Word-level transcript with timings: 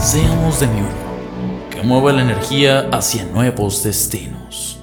Seamos 0.00 0.60
de 0.60 0.68
mi 0.68 0.80
uno, 0.80 1.68
que 1.70 1.82
mueva 1.82 2.12
la 2.12 2.22
energía 2.22 2.88
hacia 2.92 3.24
nuevos 3.24 3.82
destinos. 3.82 4.80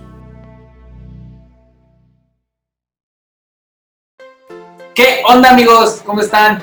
¿Qué 4.93 5.23
onda 5.25 5.51
amigos? 5.51 6.01
¿Cómo 6.05 6.19
están? 6.19 6.61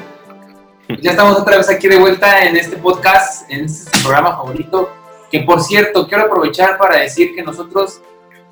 Ya 1.01 1.13
estamos 1.13 1.41
otra 1.41 1.57
vez 1.57 1.71
aquí 1.71 1.89
de 1.89 1.99
vuelta 1.99 2.45
en 2.45 2.55
este 2.57 2.77
podcast, 2.77 3.51
en 3.51 3.65
este 3.65 3.99
programa 4.01 4.37
favorito. 4.37 4.91
Que 5.31 5.41
por 5.41 5.63
cierto, 5.63 6.07
quiero 6.07 6.25
aprovechar 6.25 6.77
para 6.77 6.99
decir 6.99 7.35
que 7.35 7.43
nosotros 7.43 8.03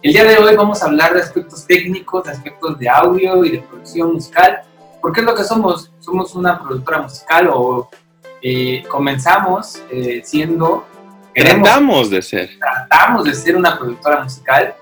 el 0.03 0.15
día 0.15 0.25
de 0.25 0.39
hoy 0.39 0.57
vamos 0.57 0.83
a 0.83 0.87
hablar 0.87 1.13
de 1.13 1.21
aspectos 1.21 1.67
técnicos, 1.67 2.25
de 2.25 2.31
aspectos 2.31 2.79
de 2.79 2.89
audio 2.89 3.45
y 3.45 3.51
de 3.51 3.59
producción 3.59 4.15
musical. 4.15 4.63
Porque 5.03 5.21
es 5.21 5.27
lo 5.27 5.35
que 5.35 5.45
somos. 5.45 5.93
Somos 6.01 6.35
una 6.35 6.59
productora 6.59 7.03
musical 7.03 7.51
o 7.53 7.91
eh, 8.43 8.83
comenzamos 8.89 9.83
eh, 9.91 10.21
siendo... 10.25 10.87
Tratamos 11.35 12.11
de 12.11 12.23
ser. 12.23 12.51
Tratamos 12.59 13.25
de 13.25 13.35
ser 13.35 13.57
una 13.57 13.79
productora 13.79 14.23
musical. 14.23 14.75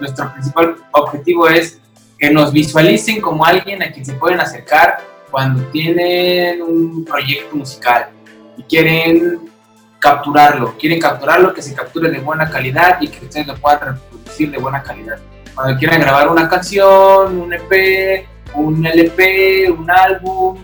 Nuestro 0.00 0.32
principal 0.32 0.76
objetivo 0.92 1.48
es 1.48 1.80
que 2.18 2.30
nos 2.30 2.52
visualicen 2.52 3.20
como 3.20 3.44
alguien 3.44 3.82
a 3.82 3.90
quien 3.90 4.04
se 4.04 4.12
pueden 4.14 4.40
acercar 4.40 4.98
cuando 5.30 5.64
tienen 5.70 6.62
un 6.62 7.04
proyecto 7.04 7.56
musical 7.56 8.08
y 8.56 8.62
quieren 8.62 9.50
capturarlo, 9.98 10.76
quieren 10.78 11.00
capturarlo, 11.00 11.54
que 11.54 11.62
se 11.62 11.74
capture 11.74 12.10
de 12.10 12.20
buena 12.20 12.48
calidad 12.50 13.00
y 13.00 13.08
que 13.08 13.24
ustedes 13.24 13.46
lo 13.46 13.56
puedan 13.56 13.94
reproducir 13.94 14.50
de 14.50 14.58
buena 14.58 14.82
calidad. 14.82 15.18
Cuando 15.54 15.78
quieran 15.78 16.00
grabar 16.00 16.28
una 16.28 16.48
canción, 16.48 17.40
un 17.40 17.52
EP, 17.52 18.26
un 18.54 18.84
LP, 18.84 19.70
un 19.70 19.90
álbum, 19.90 20.58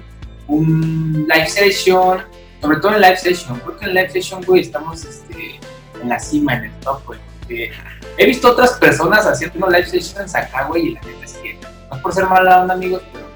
un 0.46 1.26
live 1.28 1.48
session, 1.48 2.22
sobre 2.60 2.78
todo 2.78 2.94
en 2.94 3.00
live 3.00 3.16
session, 3.16 3.60
porque 3.60 3.86
en 3.86 3.94
live 3.94 4.10
session, 4.10 4.42
güey, 4.44 4.62
estamos 4.62 5.04
este, 5.04 5.58
en 6.00 6.08
la 6.08 6.18
cima, 6.18 6.54
en 6.54 6.64
el 6.64 6.72
top, 6.80 7.04
güey. 7.06 7.18
He 8.16 8.26
visto 8.26 8.50
otras 8.50 8.72
personas 8.74 9.26
haciendo 9.26 9.68
live 9.68 9.86
sessions 9.86 10.34
acá, 10.34 10.64
güey, 10.64 10.88
y 10.88 10.94
la 10.94 11.00
gente 11.02 11.24
es 11.24 11.32
que, 11.34 11.54
no 11.54 11.96
es 11.96 12.02
por 12.02 12.12
ser 12.12 12.26
mala 12.26 12.62
onda, 12.62 12.74
amigos, 12.74 13.02
pero 13.12 13.26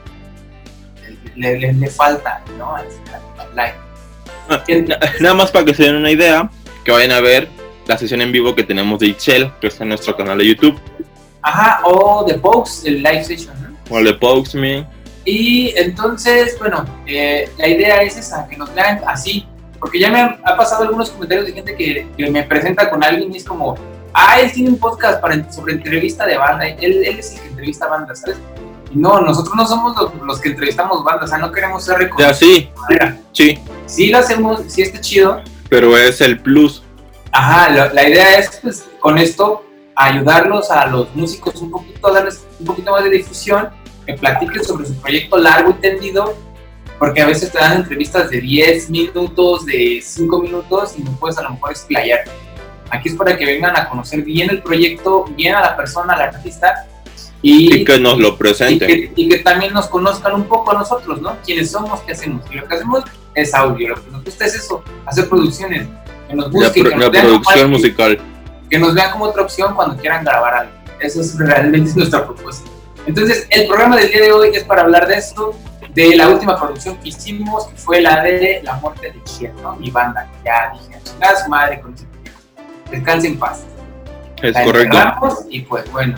le, 1.35 1.59
le, 1.59 1.73
le 1.73 1.91
falta, 1.91 2.43
¿no? 2.59 2.77
Al, 2.77 2.87
live. 3.55 3.75
Ah, 4.49 4.63
nada 5.21 5.35
más 5.35 5.51
para 5.51 5.65
que 5.65 5.75
se 5.75 5.85
den 5.85 5.97
una 5.97 6.11
idea, 6.11 6.51
que 6.85 6.93
vayan 6.93 7.13
a 7.13 7.21
ver 7.21 7.49
la 7.87 7.97
sesión 7.99 8.21
en 8.23 8.31
vivo 8.31 8.55
que 8.55 8.63
tenemos 8.63 9.01
de 9.01 9.09
Excel, 9.09 9.51
que 9.61 9.69
está 9.69 9.85
en 9.85 9.91
nuestro 9.91 10.17
canal 10.17 10.39
de 10.39 10.47
YouTube. 10.47 10.79
Ajá, 11.43 11.81
o 11.85 12.25
de 12.25 12.35
Pokes, 12.35 12.87
el 12.87 13.03
live 13.03 13.25
session, 13.25 13.55
¿no? 13.63 13.77
O 13.95 13.99
el 13.99 14.05
de 14.05 14.15
Pokes 14.15 14.57
Me. 14.57 14.87
Y 15.25 15.73
entonces, 15.77 16.59
bueno, 16.59 16.85
eh, 17.07 17.51
la 17.57 17.69
idea 17.69 18.03
es 18.03 18.17
esa, 18.17 18.47
que 18.47 18.57
nos 18.57 18.75
vean 18.75 19.01
así, 19.07 19.47
porque 19.81 19.99
ya 19.99 20.11
me 20.11 20.21
han, 20.21 20.39
ha 20.45 20.57
pasado 20.57 20.85
algunos 20.85 21.11
comentarios 21.11 21.47
de 21.47 21.53
gente 21.53 21.75
que, 21.75 22.07
que, 22.17 22.31
me 22.31 22.43
presenta 22.43 22.91
con 22.91 23.03
alguien 23.03 23.33
y 23.33 23.39
es 23.39 23.45
como, 23.45 23.75
ah, 24.13 24.41
él 24.41 24.53
tiene 24.53 24.71
un 24.71 24.79
podcast 24.79 25.21
para, 25.21 25.51
sobre 25.51 25.75
entrevista 25.75 26.27
de 26.27 26.37
banda, 26.37 26.67
él, 26.67 27.05
él 27.05 27.19
es 27.19 27.33
el 27.33 27.41
que 27.41 27.49
entrevista 27.49 27.87
bandas, 27.87 28.21
¿sabes? 28.21 28.37
Y 28.93 28.99
no, 28.99 29.21
nosotros 29.23 29.55
no 29.57 29.67
somos 29.67 29.97
los, 29.97 30.15
los, 30.23 30.41
que 30.41 30.51
entrevistamos 30.51 31.03
bandas, 31.03 31.25
o 31.25 31.29
sea, 31.29 31.39
no 31.39 31.51
queremos 31.51 31.85
ser 31.85 31.99
reconocidos. 31.99 32.39
Ya, 32.39 33.17
sí, 33.17 33.19
sí. 33.33 33.59
Sí 33.87 34.11
lo 34.11 34.19
hacemos, 34.19 34.61
sí 34.69 34.83
está 34.83 35.01
chido. 35.01 35.43
Pero 35.71 35.97
es 35.97 36.21
el 36.21 36.39
plus. 36.39 36.83
Ajá, 37.33 37.71
la, 37.71 37.93
la 37.93 38.09
idea 38.09 38.39
es, 38.39 38.61
pues, 38.63 38.87
con 39.01 39.17
esto, 39.17 39.65
ayudarlos 39.97 40.71
a 40.71 40.87
los 40.87 41.15
músicos 41.15 41.57
un 41.63 41.71
poquito, 41.71 42.13
darles 42.13 42.45
un 42.61 42.67
poquito 42.67 42.93
más 42.93 43.05
de 43.05 43.11
difusión 43.11 43.71
que 44.07 44.15
platiquen 44.15 44.65
sobre 44.65 44.87
su 44.87 44.95
proyecto 44.95 45.37
largo 45.39 45.71
y 45.71 45.75
tendido, 45.75 46.37
porque 46.99 47.23
a 47.23 47.27
veces 47.27 47.51
te 47.51 47.59
dan 47.59 47.79
entrevistas 47.79 48.31
de 48.31 48.41
10 48.41 48.91
minutos, 48.91 49.67
de 49.67 50.01
5 50.03 50.41
minutos 50.41 50.95
y 50.99 51.03
no 51.03 51.13
puedes 51.19 51.39
a 51.39 51.43
lo 51.43 51.51
mejor 51.51 51.71
explayar. 51.73 52.21
Aquí 52.91 53.09
es 53.09 53.15
para 53.15 53.37
que 53.37 53.45
vengan 53.45 53.77
a 53.77 53.89
conocer 53.89 54.23
bien 54.23 54.51
el 54.51 54.63
proyecto, 54.63 55.25
bien 55.37 55.55
a 55.55 55.61
la 55.61 55.77
persona, 55.77 56.15
al 56.15 56.23
artista. 56.23 56.87
Y, 57.43 57.81
y 57.81 57.85
que 57.85 57.99
nos 57.99 58.19
lo 58.19 58.37
presenten. 58.37 58.89
Y 58.89 58.93
que, 58.93 59.13
y 59.17 59.29
que, 59.29 59.39
también 59.39 59.73
nos 59.73 59.89
conozcan 59.89 60.35
un 60.35 60.45
poco 60.45 60.71
a 60.71 60.75
nosotros, 60.75 61.21
¿no? 61.21 61.37
¿Quiénes 61.45 61.71
somos? 61.71 62.01
¿Qué 62.01 62.13
hacemos? 62.13 62.45
Y 62.51 62.55
lo 62.55 62.67
que 62.67 62.75
hacemos 62.75 63.05
es 63.35 63.53
audio, 63.55 63.91
lo 63.91 64.05
que 64.05 64.11
nos 64.11 64.25
gusta 64.25 64.47
es 64.47 64.55
eso, 64.55 64.83
hacer 65.07 65.29
producciones. 65.29 65.89
Que 66.29 66.35
nos 66.35 66.51
busquen, 66.51 66.85
la, 66.85 66.91
que 66.91 66.97
nos 66.97 67.13
la 67.13 67.21
producción 67.23 67.71
musical. 67.71 68.19
Que 68.71 68.79
nos 68.79 68.95
vean 68.95 69.11
como 69.11 69.25
otra 69.25 69.43
opción 69.43 69.75
cuando 69.75 69.97
quieran 69.97 70.25
grabar 70.25 70.55
algo. 70.55 70.73
Eso 71.01 71.21
es 71.21 71.37
realmente 71.37 71.93
nuestra 71.97 72.25
propuesta. 72.25 72.71
Entonces, 73.07 73.47
el 73.51 73.67
programa 73.67 73.97
del 73.97 74.11
día 74.11 74.23
de 74.23 74.33
hoy 74.33 74.51
es 74.55 74.65
para 74.65 74.83
hablar 74.83 75.07
de 75.07 75.17
esto, 75.17 75.55
de 75.95 76.17
la 76.17 76.29
última 76.29 76.59
producción 76.59 76.97
que 76.99 77.09
hicimos, 77.11 77.67
que 77.69 77.77
fue 77.77 78.01
la 78.01 78.23
de 78.23 78.61
La 78.65 78.75
Muerte 78.77 79.13
de 79.13 79.23
Chien, 79.25 79.53
¿no? 79.63 79.77
Mi 79.77 79.91
banda, 79.91 80.29
que 80.33 80.47
ya 80.47 80.73
dije, 80.73 81.01
chingada 81.05 81.45
su 81.45 81.51
madre 81.51 81.81
con 81.81 81.95
ese 81.95 82.07
Descanse 82.91 83.29
en 83.29 83.39
paz. 83.39 83.65
Es 84.43 84.55
la 84.55 84.65
correcto. 84.65 85.47
Y 85.49 85.63
pues 85.63 85.91
bueno, 85.91 86.17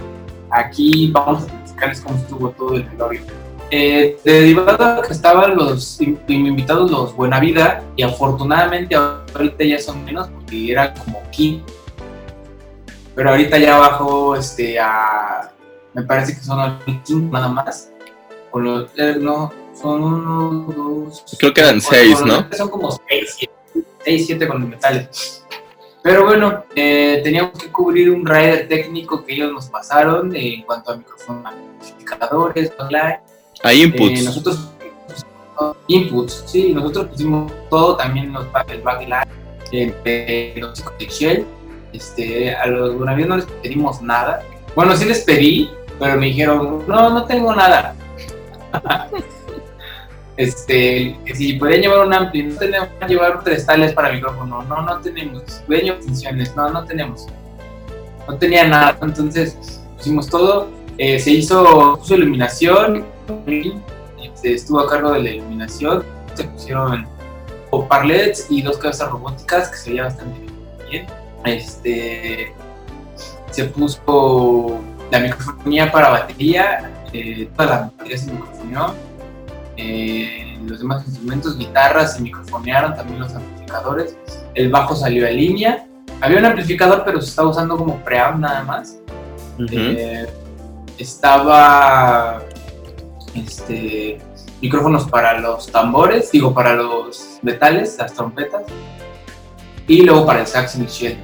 aquí 0.51 1.11
vamos 1.13 1.45
a 1.45 1.47
platicarles 1.47 2.01
cómo 2.01 2.17
estuvo 2.19 2.51
todo 2.51 2.75
el 2.75 2.83
velorio. 2.85 3.23
Eh, 3.71 4.19
derivado 4.25 5.03
que 5.03 5.13
estaban 5.13 5.57
los 5.57 6.01
invitados 6.01 6.91
los 6.91 7.17
Buena 7.17 7.41
Vida 7.41 7.83
y 7.97 8.03
afortunadamente 8.03 8.95
ahorita 8.95 9.65
ya 9.65 9.81
son 9.81 10.05
menos 10.05 10.29
porque 10.29 10.71
era 10.71 10.95
como 10.95 11.21
15 11.31 11.65
pero 13.17 13.31
ahorita 13.31 13.59
ya 13.59 13.79
bajó 13.79 14.37
este 14.37 14.79
a 14.79 15.51
me 15.97 16.03
parece 16.03 16.35
que 16.35 16.41
son 16.41 16.79
5 17.05 17.33
nada 17.33 17.49
más. 17.49 17.91
Con 18.51 18.65
los, 18.65 18.91
eh, 18.97 19.17
no, 19.19 19.51
son 19.75 20.05
uno, 20.05 20.73
dos. 20.77 21.25
Creo 21.39 21.55
que 21.55 21.61
eran 21.63 21.81
6, 21.81 22.21
¿no? 22.25 22.47
Son 22.53 22.69
como 22.69 23.01
6, 23.09 23.49
7 24.05 24.47
con 24.47 24.61
los 24.61 24.69
metales. 24.69 25.43
Pero 26.03 26.25
bueno, 26.25 26.65
eh, 26.77 27.21
teníamos 27.25 27.59
que 27.59 27.73
cubrir 27.73 28.11
un 28.11 28.25
rider 28.27 28.69
técnico 28.69 29.25
que 29.25 29.35
ellos 29.35 29.53
nos 29.53 29.67
pasaron 29.69 30.37
en 30.37 30.63
cuanto 30.63 30.93
a 30.93 30.99
micrófonos, 30.99 31.47
amplificadores, 31.47 32.73
online. 32.79 33.21
Hay 33.65 33.83
inputs. 33.83 34.21
Eh, 34.21 34.23
nosotros, 34.23 34.71
inputs, 35.89 36.45
sí, 36.47 36.73
nosotros 36.75 37.07
pusimos 37.07 37.51
todo, 37.71 37.97
también 37.97 38.33
los 38.33 38.47
el 38.69 38.83
backline, 38.83 39.25
eh, 39.73 40.55
los 40.59 40.85
de 40.99 41.07
Shell. 41.07 41.47
Este, 41.93 42.55
a 42.55 42.67
los 42.67 42.97
buenavidos 42.97 43.29
no 43.29 43.37
les 43.39 43.47
pedimos 43.47 44.03
nada. 44.03 44.43
Bueno, 44.77 44.95
sí 44.95 45.07
les 45.07 45.25
pedí, 45.25 45.71
pero 45.99 46.19
me 46.19 46.27
dijeron, 46.27 46.85
no, 46.87 47.11
no 47.11 47.25
tengo 47.25 47.55
nada. 47.55 47.95
este, 50.37 51.19
si 51.35 51.55
podían 51.55 51.83
llevar 51.83 52.07
un 52.07 52.15
ampli, 52.15 52.43
no 52.45 52.57
tenemos 52.57 52.89
que 53.01 53.07
llevar 53.07 53.43
tres 53.43 53.65
tales 53.67 53.93
para 53.93 54.13
micrófono, 54.13 54.63
no, 54.63 54.83
no 54.83 55.01
tenemos. 55.01 55.43
Pueden 55.67 55.85
llevar 55.85 55.99
extensiones, 55.99 56.55
no, 56.57 56.71
no 56.71 56.85
tenemos. 56.85 57.27
No 58.29 58.37
tenía 58.37 58.67
nada, 58.67 58.99
entonces 59.03 59.81
pusimos 59.97 60.29
todo. 60.29 60.69
Eh, 60.99 61.19
se 61.19 61.31
hizo, 61.31 61.97
puso 61.99 62.15
iluminación, 62.15 63.05
se 64.35 64.55
estuvo 64.55 64.81
a 64.81 64.89
cargo 64.89 65.13
de 65.13 65.23
la 65.23 65.31
iluminación, 65.31 66.05
se 66.35 66.45
pusieron 66.45 67.07
parlets 67.89 68.47
y 68.49 68.63
dos 68.63 68.79
cabezas 68.79 69.11
robóticas 69.11 69.69
que 69.69 69.77
se 69.77 69.91
veía 69.91 70.05
bastante 70.05 70.41
bien. 70.89 71.07
Este, 71.45 72.53
se 73.51 73.65
puso 73.67 74.81
la 75.11 75.21
microfonía 75.21 75.91
para 75.91 76.11
batería, 76.11 76.91
eh, 77.13 77.49
todas 77.55 77.71
las 77.71 77.81
baterías 77.93 78.21
se 78.23 78.33
microfoneó, 78.33 78.95
eh, 79.77 80.59
los 80.65 80.79
demás 80.81 81.07
instrumentos, 81.07 81.57
guitarras 81.59 82.15
se 82.15 82.23
microfonearon, 82.23 82.95
también 82.95 83.21
los 83.21 83.35
amplificadores, 83.35 84.17
el 84.55 84.71
bajo 84.71 84.97
salió 84.97 85.27
en 85.27 85.37
línea, 85.37 85.87
había 86.21 86.39
un 86.39 86.47
amplificador 86.47 87.03
pero 87.05 87.21
se 87.21 87.29
estaba 87.29 87.51
usando 87.51 87.77
como 87.77 87.97
preamp 88.05 88.41
nada 88.41 88.65
más, 88.65 88.99
uh 89.59 89.63
-huh. 89.63 89.69
eh, 89.73 90.27
estaba 90.99 92.43
este, 93.35 94.19
micrófonos 94.61 95.09
para 95.09 95.39
los 95.39 95.71
tambores, 95.71 96.33
digo 96.33 96.55
para 96.55 96.75
los 96.75 97.39
metales, 97.43 97.97
las 97.99 98.15
trompetas, 98.15 98.63
y 99.87 100.03
luego 100.03 100.27
para 100.27 100.41
el 100.41 100.47
sax 100.47 100.77
Michelle. 100.77 101.19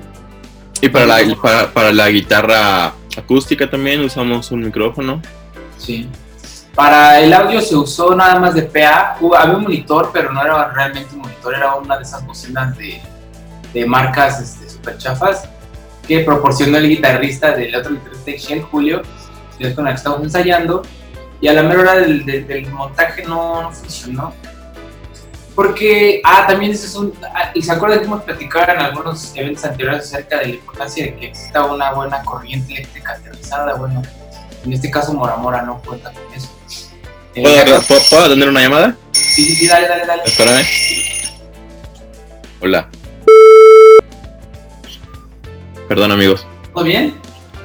Y 0.81 0.89
para 0.89 1.07
la, 1.07 1.37
para, 1.41 1.73
para 1.73 1.93
la 1.93 2.09
guitarra 2.11 2.93
acústica 3.17 3.69
también 3.69 4.01
usamos 4.03 4.51
un 4.51 4.61
micrófono. 4.61 5.21
Sí. 5.79 6.09
Para 6.75 7.21
el 7.21 7.33
audio 7.33 7.61
se 7.61 7.77
usó 7.77 8.15
nada 8.15 8.39
más 8.41 8.55
de 8.55 8.63
PA. 8.63 9.19
Había 9.39 9.57
un 9.57 9.63
monitor, 9.63 10.11
pero 10.13 10.33
no 10.33 10.43
era 10.43 10.73
realmente 10.73 11.15
un 11.15 11.21
monitor, 11.21 11.55
era 11.55 11.75
una 11.75 11.97
de 11.99 12.03
esas 12.03 12.25
bocinas 12.27 12.77
de, 12.79 13.01
de 13.75 13.87
marcas 13.87 14.41
este, 14.41 14.69
super 14.69 14.97
chafas 14.97 15.49
que 16.07 16.21
proporcionó 16.21 16.79
el 16.79 16.89
guitarrista 16.89 17.53
del 17.53 17.75
otro 17.75 17.93
guitarrista 17.93 18.33
Shell, 18.33 18.63
Julio, 18.63 19.03
que 19.59 19.69
es 19.69 19.75
con 19.75 19.87
el 19.87 19.95
que 19.95 19.99
estamos 19.99 20.23
ensayando, 20.23 20.83
y 21.41 21.49
a 21.49 21.53
la 21.53 21.63
mera 21.63 21.81
hora 21.81 21.95
del, 21.97 22.67
montaje 22.73 23.25
no 23.25 23.71
funcionó. 23.73 24.35
Porque, 25.55 26.23
ah, 26.25 26.47
también 26.47 26.73
ese 26.73 26.87
es 26.87 26.95
un, 26.95 27.13
ah, 27.35 27.51
y 27.55 27.63
se 27.63 27.73
acuerdan 27.73 28.01
que 28.01 28.07
hemos 28.07 28.23
platicado 28.23 28.73
en 28.73 28.79
algunos 28.81 29.37
eventos 29.37 29.65
anteriores 29.65 30.05
acerca 30.05 30.39
de 30.39 30.47
la 30.47 30.55
importancia 30.55 31.05
de 31.05 31.17
que 31.17 31.27
exista 31.27 31.65
una 31.67 31.93
buena 31.93 32.23
corriente 32.23 32.73
eléctrica 32.73 33.13
aterrizada, 33.13 33.75
bueno, 33.75 34.03
en 34.65 34.73
este 34.73 34.91
caso 34.91 35.13
Mora 35.13 35.37
Mora 35.37 35.63
no 35.63 35.81
cuenta 35.83 36.11
con 36.11 36.23
eso. 36.35 36.49
Eh, 37.35 37.43
¿Puedo, 37.43 37.83
¿puedo, 37.83 38.01
puedo 38.09 38.25
atender 38.25 38.49
una 38.49 38.61
llamada? 38.61 38.97
sí, 39.13 39.45
sí, 39.45 39.55
sí, 39.55 39.67
dale, 39.67 39.89
dale, 39.89 40.07
dale. 40.07 40.23
Espérame. 40.25 40.65
Hola. 42.61 42.89
Perdón, 45.89 46.13
amigos. 46.13 46.47
¿Todo 46.73 46.85
bien? 46.85 47.15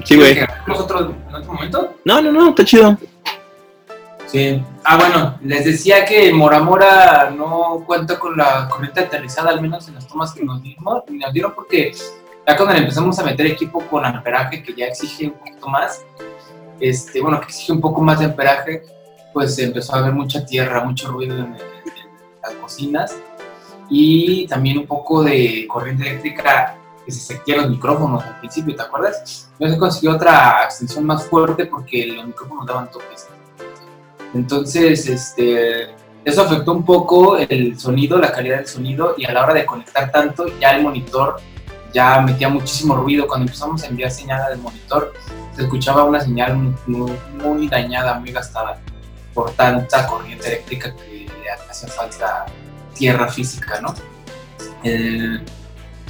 Sí, 0.04 0.16
güey. 0.16 0.34
¿Quieres 0.34 0.48
que 0.50 0.54
hagamos 0.54 0.80
otro 0.80 1.00
en 1.30 1.36
otro 1.36 1.54
momento? 1.54 1.96
No, 2.04 2.22
no, 2.22 2.32
no, 2.32 2.50
está 2.50 2.66
chido. 2.66 2.98
Sí. 4.26 4.62
Ah, 4.90 4.96
bueno, 4.96 5.38
les 5.42 5.66
decía 5.66 6.06
que 6.06 6.32
Mora 6.32 6.62
Mora 6.62 7.30
no 7.30 7.84
cuenta 7.86 8.18
con 8.18 8.38
la 8.38 8.70
corriente 8.70 9.02
aterrizada, 9.02 9.50
al 9.50 9.62
menos 9.62 9.86
en 9.90 9.96
las 9.96 10.08
tomas 10.08 10.32
que 10.32 10.46
nos 10.46 10.64
y 10.64 10.78
nos 10.80 11.34
dieron 11.34 11.52
porque 11.54 11.92
ya 11.92 12.56
cuando 12.56 12.74
le 12.74 12.80
empezamos 12.80 13.20
a 13.20 13.24
meter 13.26 13.48
equipo 13.48 13.82
con 13.82 14.06
amperaje 14.06 14.64
que 14.64 14.74
ya 14.74 14.86
exige 14.86 15.28
un 15.28 15.34
poquito 15.34 15.68
más, 15.68 16.06
este, 16.80 17.20
bueno, 17.20 17.42
que 17.42 17.48
exige 17.48 17.74
un 17.74 17.82
poco 17.82 18.02
más 18.02 18.20
de 18.20 18.26
amperaje, 18.28 18.84
pues 19.34 19.60
empezó 19.60 19.94
a 19.94 20.00
haber 20.00 20.14
mucha 20.14 20.46
tierra, 20.46 20.82
mucho 20.86 21.10
ruido 21.12 21.38
en, 21.38 21.58
las 22.42 22.54
cocinas 22.54 23.14
y 23.90 24.48
también 24.48 24.78
un 24.78 24.88
poco 24.88 25.22
de 25.22 25.68
corriente 25.68 26.08
eléctrica 26.08 26.78
que 27.06 27.12
se 27.12 27.20
sentían 27.20 27.64
los 27.64 27.72
micrófonos 27.72 28.24
al 28.24 28.40
principio, 28.40 28.74
¿te 28.74 28.84
acuerdas? 28.84 29.50
No 29.60 29.70
se 29.70 29.78
consiguió 29.78 30.16
otra 30.16 30.64
extensión 30.64 31.06
más 31.06 31.26
fuerte 31.26 31.66
porque 31.66 32.06
los 32.08 32.26
micrófonos 32.26 32.66
daban 32.66 32.90
toques. 32.90 33.28
Entonces, 34.34 35.08
este, 35.08 35.90
eso 36.26 36.42
afectó 36.42 36.74
un 36.74 36.86
poco 36.86 37.38
el 37.38 37.80
sonido, 37.80 38.18
la 38.18 38.32
calidad 38.32 38.58
del 38.58 38.68
sonido 38.68 39.16
y 39.18 39.26
a 39.26 39.34
la 39.34 39.44
hora 39.44 39.54
de 39.54 39.66
conectar 39.66 40.12
tanto, 40.12 40.46
ya 40.60 40.72
el 40.76 40.84
monitor 40.84 41.38
ya 41.94 42.22
metía 42.22 42.50
muchísimo 42.50 42.96
ruido. 42.96 43.28
Cuando 43.28 43.46
empezamos 43.46 43.84
a 43.84 43.88
enviar 43.88 44.12
señal 44.12 44.50
del 44.50 44.60
monitor, 44.60 45.14
se 45.56 45.64
escuchaba 45.64 46.04
una 46.04 46.20
señal 46.22 46.76
muy, 46.86 47.68
dañada, 47.68 48.20
muy 48.20 48.32
gastada 48.32 48.80
por 49.34 49.52
tanta 49.52 50.06
corriente 50.08 50.48
eléctrica 50.48 50.96
que 50.96 51.28
hacía 51.70 51.90
falta 51.90 52.46
tierra 52.94 53.28
física, 53.28 53.80
¿no? 53.82 53.94
El 54.84 55.44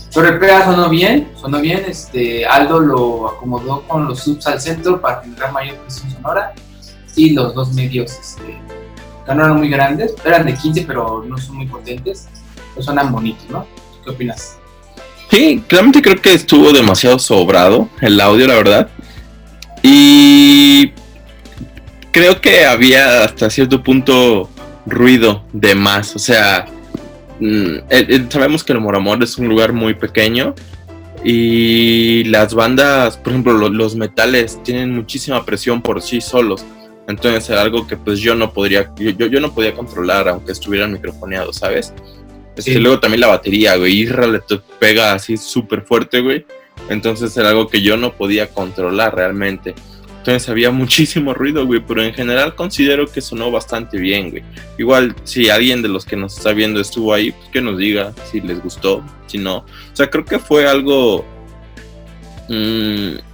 sobre 0.09 0.29
el 0.29 0.39
PA 0.39 0.65
sonó 0.65 0.89
bien, 0.89 1.31
sonó 1.35 1.59
bien, 1.59 1.85
este, 1.87 2.45
Aldo 2.45 2.79
lo 2.79 3.29
acomodó 3.29 3.83
con 3.83 4.07
los 4.07 4.19
subs 4.21 4.47
al 4.47 4.59
centro 4.59 4.99
para 4.99 5.21
generar 5.21 5.51
mayor 5.51 5.75
presión 5.77 6.09
sonora 6.09 6.53
y 7.17 7.31
los 7.31 7.53
dos 7.53 7.73
medios 7.73 8.11
este, 8.11 8.57
no 9.27 9.33
eran 9.33 9.57
muy 9.57 9.67
grandes, 9.69 10.13
eran 10.23 10.45
de 10.45 10.53
15 10.53 10.83
pero 10.87 11.25
no 11.27 11.37
son 11.37 11.57
muy 11.57 11.65
potentes, 11.65 12.27
pues 12.73 12.85
sonan 12.85 13.11
bonitos, 13.11 13.49
¿no? 13.49 13.65
¿Qué 14.03 14.11
opinas? 14.11 14.57
Sí, 15.29 15.61
claramente 15.67 16.01
creo 16.01 16.21
que 16.21 16.31
estuvo 16.33 16.71
demasiado 16.71 17.19
sobrado 17.19 17.89
el 17.99 18.21
audio, 18.21 18.47
la 18.47 18.55
verdad. 18.55 18.89
Y 19.83 20.91
creo 22.11 22.39
que 22.39 22.65
había 22.65 23.23
hasta 23.25 23.49
cierto 23.49 23.83
punto 23.83 24.49
ruido 24.85 25.43
de 25.51 25.75
más. 25.75 26.15
O 26.15 26.19
sea, 26.19 26.65
mm, 27.39 27.43
eh, 27.45 27.81
eh, 27.89 28.25
sabemos 28.29 28.63
que 28.63 28.71
el 28.73 28.79
Moramor 28.79 29.21
es 29.21 29.37
un 29.37 29.49
lugar 29.49 29.73
muy 29.73 29.93
pequeño. 29.95 30.55
Y 31.23 32.23
las 32.25 32.53
bandas, 32.53 33.17
por 33.17 33.33
ejemplo, 33.33 33.53
lo- 33.53 33.69
los 33.69 33.95
metales 33.95 34.61
tienen 34.63 34.95
muchísima 34.95 35.43
presión 35.43 35.81
por 35.81 36.01
sí 36.01 36.21
solos. 36.21 36.63
Entonces 37.07 37.50
era 37.50 37.62
algo 37.62 37.88
que 37.88 37.95
pues 37.95 38.19
yo 38.19 38.36
no 38.36 38.51
podría, 38.51 38.94
yo, 38.98 39.12
yo, 39.12 39.39
no 39.39 39.54
podía 39.54 39.74
controlar 39.74 40.27
aunque 40.27 40.51
estuvieran 40.51 40.92
microfoneados, 40.92 41.56
¿sabes? 41.56 41.94
Este, 42.56 42.74
Sí. 42.74 42.80
Luego 42.80 43.00
también 43.00 43.21
la 43.21 43.27
batería, 43.27 43.75
güey. 43.75 44.01
Isra 44.01 44.27
le 44.27 44.42
pega 44.80 45.13
así 45.13 45.38
súper 45.38 45.83
fuerte, 45.83 46.21
güey. 46.21 46.45
Entonces 46.89 47.36
era 47.38 47.50
algo 47.50 47.68
que 47.68 47.81
yo 47.81 47.98
no 47.98 48.13
podía 48.13 48.48
controlar 48.48 49.15
realmente. 49.15 49.75
Entonces 50.18 50.50
había 50.50 50.71
muchísimo 50.83 51.33
ruido, 51.33 51.65
güey. 51.65 51.81
Pero 51.88 52.04
en 52.04 52.13
general 52.13 52.56
considero 52.56 53.07
que 53.07 53.21
sonó 53.21 53.51
bastante 53.51 53.98
bien, 53.98 54.31
güey. 54.31 54.44
Igual, 54.77 55.15
si 55.24 55.50
alguien 55.50 55.81
de 55.81 55.88
los 55.88 56.03
que 56.03 56.18
nos 56.18 56.38
está 56.38 56.51
viendo 56.51 56.81
estuvo 56.81 57.13
ahí, 57.13 57.31
pues 57.31 57.48
que 57.50 57.62
nos 57.62 57.77
diga 57.77 58.13
si 58.30 58.42
les 58.42 58.62
gustó, 58.62 59.03
si 59.27 59.38
no. 59.38 59.57
O 59.57 59.65
sea, 59.94 60.10
creo 60.10 60.25
que 60.25 60.39
fue 60.39 60.68
algo. 60.68 61.24
mm, 62.50 63.26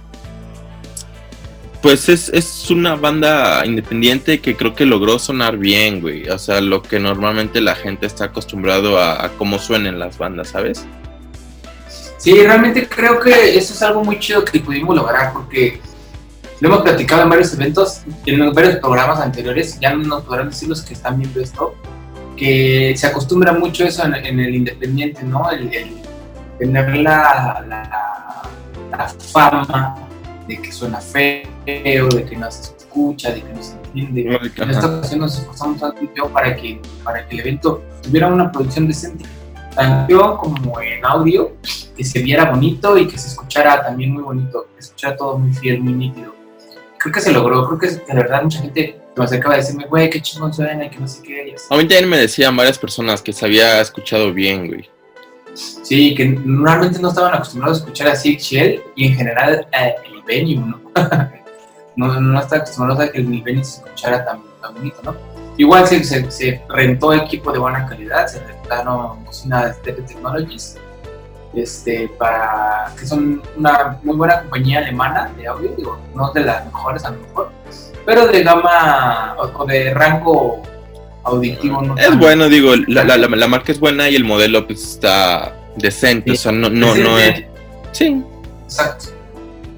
pues 1.84 2.08
es, 2.08 2.30
es 2.30 2.70
una 2.70 2.94
banda 2.94 3.66
independiente 3.66 4.40
que 4.40 4.56
creo 4.56 4.74
que 4.74 4.86
logró 4.86 5.18
sonar 5.18 5.58
bien, 5.58 6.00
güey. 6.00 6.26
O 6.30 6.38
sea, 6.38 6.62
lo 6.62 6.80
que 6.80 6.98
normalmente 6.98 7.60
la 7.60 7.74
gente 7.74 8.06
está 8.06 8.24
acostumbrado 8.24 8.98
a, 8.98 9.30
cómo 9.36 9.58
suenen 9.58 9.98
las 9.98 10.16
bandas, 10.16 10.48
¿sabes? 10.48 10.86
Sí, 12.16 12.32
realmente 12.40 12.88
creo 12.88 13.20
que 13.20 13.58
eso 13.58 13.74
es 13.74 13.82
algo 13.82 14.02
muy 14.02 14.18
chido 14.18 14.46
que 14.46 14.60
pudimos 14.60 14.96
lograr 14.96 15.34
porque 15.34 15.78
lo 16.60 16.68
hemos 16.68 16.80
platicado 16.84 17.24
en 17.24 17.28
varios 17.28 17.52
eventos, 17.52 18.00
en 18.24 18.54
varios 18.54 18.76
programas 18.76 19.20
anteriores, 19.20 19.78
ya 19.78 19.94
nos 19.94 20.22
podrán 20.22 20.48
decir 20.48 20.70
los 20.70 20.80
que 20.80 20.94
están 20.94 21.18
viendo 21.18 21.38
esto, 21.38 21.74
que 22.34 22.94
se 22.96 23.06
acostumbra 23.08 23.52
mucho 23.52 23.84
eso 23.84 24.06
en, 24.06 24.40
el 24.40 24.54
independiente, 24.54 25.22
¿no? 25.22 25.50
El, 25.50 25.68
tener 26.58 26.96
la, 26.96 27.62
la 28.90 29.08
fama 29.30 30.04
de 30.46 30.60
que 30.60 30.72
suena 30.72 31.00
feo, 31.00 31.48
de 31.64 32.26
que 32.28 32.36
no 32.36 32.50
se 32.50 32.74
escucha, 32.76 33.32
de 33.32 33.42
que 33.42 33.52
no 33.52 33.62
se 33.62 33.74
entiende. 33.74 34.38
En 34.56 34.70
esta 34.70 34.86
ocasión 34.86 35.20
nos 35.20 35.38
esforzamos 35.38 35.80
tanto 35.80 36.28
para 36.32 36.54
que, 36.54 36.80
para 37.02 37.26
que 37.26 37.34
el 37.34 37.40
evento 37.40 37.82
tuviera 38.02 38.28
una 38.28 38.50
producción 38.52 38.86
decente, 38.86 39.24
tanto 39.74 40.36
como 40.38 40.80
en 40.80 41.04
audio, 41.04 41.52
que 41.96 42.04
se 42.04 42.22
viera 42.22 42.50
bonito 42.50 42.98
y 42.98 43.06
que 43.06 43.18
se 43.18 43.28
escuchara 43.28 43.82
también 43.82 44.12
muy 44.12 44.22
bonito, 44.22 44.66
que 44.74 44.82
se 44.82 44.88
escuchara 44.88 45.16
todo 45.16 45.38
muy 45.38 45.52
fiel, 45.52 45.80
muy 45.80 45.92
nítido. 45.92 46.34
Creo 46.98 47.12
que 47.12 47.20
se 47.20 47.32
logró, 47.32 47.66
creo 47.66 47.78
que 47.78 47.88
de 47.88 48.14
verdad 48.14 48.42
mucha 48.42 48.60
gente 48.60 48.98
se 49.14 49.20
me 49.20 49.24
acercaba 49.24 49.54
a 49.54 49.58
decirme, 49.58 49.86
güey, 49.86 50.10
qué 50.10 50.20
chingón 50.20 50.52
suena 50.52 50.86
y 50.86 50.90
que 50.90 50.98
no 50.98 51.06
sé 51.06 51.22
qué. 51.22 51.48
y 51.50 51.54
así. 51.54 51.66
A 51.70 51.76
mí 51.76 51.82
también 51.82 52.08
me 52.08 52.18
decían 52.18 52.56
varias 52.56 52.78
personas 52.78 53.22
que 53.22 53.32
se 53.32 53.44
había 53.44 53.80
escuchado 53.80 54.32
bien, 54.32 54.68
güey. 54.68 54.88
Sí, 55.54 56.14
que 56.14 56.26
normalmente 56.26 57.00
no 57.00 57.08
estaban 57.08 57.34
acostumbrados 57.34 57.78
a 57.78 57.80
escuchar 57.82 58.08
así 58.08 58.36
Shell 58.36 58.82
y 58.96 59.08
en 59.08 59.14
general 59.14 59.66
eh, 59.72 59.94
el 60.04 60.22
venue, 60.22 60.56
¿no? 60.56 60.80
no, 61.96 62.20
no 62.20 62.40
estaban 62.40 62.62
acostumbrados 62.62 63.08
a 63.08 63.12
que 63.12 63.18
el 63.18 63.42
venue 63.42 63.64
se 63.64 63.80
escuchara 63.80 64.24
tan, 64.24 64.42
tan 64.60 64.74
bonito, 64.74 65.00
¿no? 65.02 65.14
Igual 65.56 65.86
se, 65.86 66.64
rentó 66.68 67.12
equipo 67.12 67.52
de 67.52 67.60
buena 67.60 67.86
calidad, 67.86 68.26
se 68.26 68.40
rentaron 68.40 69.24
bocinas 69.24 69.80
de 69.84 69.92
Technologies, 69.92 70.76
este, 71.54 72.08
para, 72.18 72.92
que 72.98 73.06
son 73.06 73.40
una 73.56 73.98
muy 74.02 74.16
buena 74.16 74.40
compañía 74.40 74.80
alemana 74.80 75.30
de 75.36 75.46
audio, 75.46 75.70
digo, 75.76 75.98
no 76.12 76.32
de 76.32 76.40
las 76.40 76.66
mejores 76.66 77.04
a 77.04 77.10
lo 77.10 77.18
mejor, 77.18 77.50
pero 78.04 78.26
de 78.26 78.42
gama 78.42 79.36
o 79.38 79.64
de 79.64 79.94
rango 79.94 80.60
auditivo. 81.24 81.82
No 81.82 81.96
Es 81.96 82.16
bueno, 82.18 82.48
digo, 82.48 82.74
la, 82.86 83.04
la, 83.04 83.16
la, 83.16 83.48
marca 83.48 83.72
es 83.72 83.80
buena 83.80 84.08
y 84.08 84.16
el 84.16 84.24
modelo 84.24 84.66
pues 84.66 84.82
está 84.82 85.56
decente, 85.76 86.32
o 86.32 86.36
sea, 86.36 86.52
no, 86.52 86.70
no, 86.70 86.94
no 86.94 87.18
es... 87.18 87.44
Sí, 87.92 88.22
Exacto. 88.64 89.06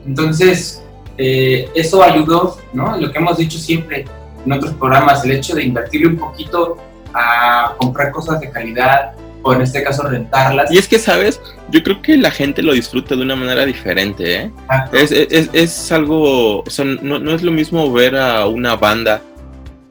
Entonces, 0.06 0.82
eh, 1.18 1.68
eso 1.74 2.02
ayudó, 2.02 2.58
¿no? 2.72 2.96
Lo 2.96 3.10
que 3.10 3.18
hemos 3.18 3.36
dicho 3.36 3.58
siempre 3.58 4.04
en 4.44 4.52
otros 4.52 4.74
programas, 4.74 5.24
el 5.24 5.32
hecho 5.32 5.54
de 5.54 5.64
invertirle 5.64 6.08
un 6.08 6.16
poquito 6.16 6.76
a 7.12 7.74
comprar 7.76 8.12
cosas 8.12 8.40
de 8.40 8.50
calidad, 8.50 9.12
o 9.42 9.52
en 9.52 9.62
este 9.62 9.82
caso 9.82 10.02
rentarlas. 10.02 10.72
y 10.72 10.78
es 10.78 10.88
que, 10.88 10.98
¿sabes? 10.98 11.40
Yo 11.70 11.82
creo 11.82 12.02
que 12.02 12.16
la 12.16 12.30
gente 12.30 12.62
lo 12.62 12.72
disfruta 12.72 13.14
de 13.14 13.22
una 13.22 13.36
manera 13.36 13.64
diferente, 13.64 14.42
¿eh? 14.42 14.52
Es, 14.92 15.12
es, 15.12 15.50
es 15.52 15.92
algo, 15.92 16.60
o 16.60 16.70
sea, 16.70 16.84
no, 16.84 17.18
no 17.18 17.32
es 17.32 17.42
lo 17.42 17.52
mismo 17.52 17.92
ver 17.92 18.16
a 18.16 18.46
una 18.46 18.76
banda 18.76 19.22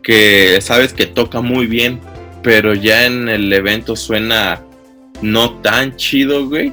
que 0.06 0.62
sabes 0.62 0.94
que 0.94 1.08
toca 1.08 1.42
muy 1.42 1.66
bien, 1.66 2.00
pero 2.44 2.76
ya 2.76 3.08
en 3.08 3.28
el 3.28 3.52
evento 3.52 3.96
suena 3.96 4.62
no 5.24 5.56
tan 5.62 5.96
chido, 5.96 6.48
güey. 6.48 6.72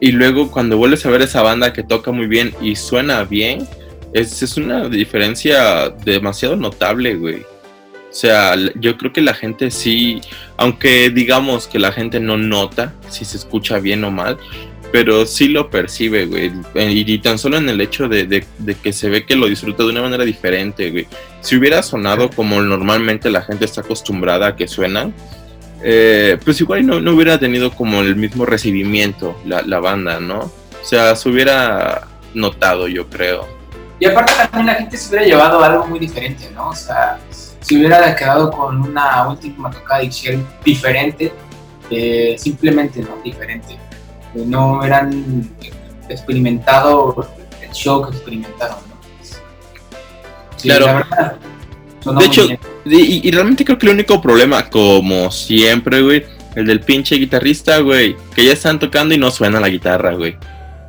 Y 0.00 0.10
luego 0.10 0.50
cuando 0.50 0.76
vuelves 0.76 1.06
a 1.06 1.10
ver 1.10 1.22
esa 1.22 1.42
banda 1.42 1.72
que 1.72 1.84
toca 1.84 2.10
muy 2.10 2.26
bien 2.26 2.52
y 2.60 2.74
suena 2.74 3.22
bien, 3.22 3.68
es, 4.12 4.42
es 4.42 4.56
una 4.56 4.88
diferencia 4.88 5.90
demasiado 6.04 6.56
notable, 6.56 7.14
güey. 7.14 7.42
O 7.42 8.14
sea, 8.14 8.56
yo 8.74 8.98
creo 8.98 9.12
que 9.12 9.20
la 9.22 9.32
gente 9.32 9.70
sí, 9.70 10.20
aunque 10.56 11.08
digamos 11.08 11.68
que 11.68 11.78
la 11.78 11.92
gente 11.92 12.18
no 12.18 12.36
nota 12.36 12.92
si 13.08 13.24
se 13.24 13.36
escucha 13.36 13.78
bien 13.78 14.02
o 14.02 14.10
mal, 14.10 14.38
pero 14.92 15.24
sí 15.26 15.48
lo 15.48 15.70
percibe, 15.70 16.26
güey. 16.26 16.52
Eh, 16.74 16.92
Y, 16.92 17.10
y 17.10 17.18
tan 17.18 17.38
solo 17.38 17.56
en 17.56 17.68
el 17.68 17.80
hecho 17.80 18.08
de, 18.08 18.26
de- 18.26 18.44
de 18.58 18.74
que 18.74 18.92
se 18.92 19.08
ve 19.08 19.24
que 19.24 19.34
lo 19.34 19.46
disfruta 19.46 19.82
de 19.82 19.88
una 19.90 20.02
manera 20.02 20.24
diferente, 20.24 20.90
güey. 20.90 21.06
Si 21.40 21.56
hubiera 21.56 21.82
sonado 21.82 22.28
como 22.30 22.60
normalmente 22.60 23.30
la 23.30 23.40
gente 23.42 23.64
está 23.64 23.80
acostumbrada 23.80 24.48
a 24.48 24.56
que 24.56 24.68
suenan, 24.68 25.14
eh, 25.82 26.36
pues 26.44 26.60
igual 26.60 26.86
no, 26.86 27.00
no, 27.00 27.12
hubiera 27.12 27.38
tenido 27.38 27.72
como 27.72 28.02
el 28.02 28.14
mismo 28.16 28.44
recibimiento 28.46 29.36
la, 29.46 29.62
la, 29.62 29.80
banda, 29.80 30.20
¿no? 30.20 30.38
O 30.40 30.84
sea, 30.84 31.16
se 31.16 31.28
hubiera 31.28 32.06
notado, 32.34 32.86
yo 32.86 33.08
creo. 33.08 33.48
Y 33.98 34.04
aparte 34.06 34.32
también 34.34 34.66
la 34.66 34.74
gente 34.74 34.96
se 34.96 35.08
hubiera 35.08 35.24
llevado 35.26 35.64
algo 35.64 35.86
muy 35.86 35.98
diferente, 35.98 36.50
¿no? 36.54 36.68
O 36.68 36.74
sea, 36.76 37.18
se 37.30 37.76
hubiera 37.76 38.14
quedado 38.14 38.50
con 38.50 38.80
una 38.82 39.28
última 39.28 39.70
tocada 39.70 40.02
diferente, 40.64 41.32
eh, 41.90 42.36
simplemente 42.38 43.00
no 43.00 43.16
diferente. 43.24 43.78
No 44.34 44.78
hubieran 44.78 45.50
experimentado 46.08 47.28
el 47.60 47.70
show 47.70 48.02
que 48.02 48.16
experimentaron, 48.16 48.76
¿no? 48.88 48.96
Sí, 50.56 50.68
claro. 50.68 50.86
La 50.86 50.94
verdad, 50.94 51.36
de 52.04 52.24
hecho, 52.24 52.48
y, 52.84 53.28
y, 53.28 53.30
realmente 53.30 53.64
creo 53.64 53.78
que 53.78 53.86
el 53.86 53.92
único 53.92 54.20
problema, 54.20 54.68
como 54.68 55.30
siempre, 55.30 56.02
güey, 56.02 56.24
el 56.56 56.66
del 56.66 56.80
pinche 56.80 57.14
guitarrista, 57.16 57.78
güey, 57.78 58.16
que 58.34 58.44
ya 58.44 58.52
están 58.52 58.78
tocando 58.78 59.14
y 59.14 59.18
no 59.18 59.30
suena 59.30 59.60
la 59.60 59.68
guitarra, 59.68 60.14
güey. 60.14 60.36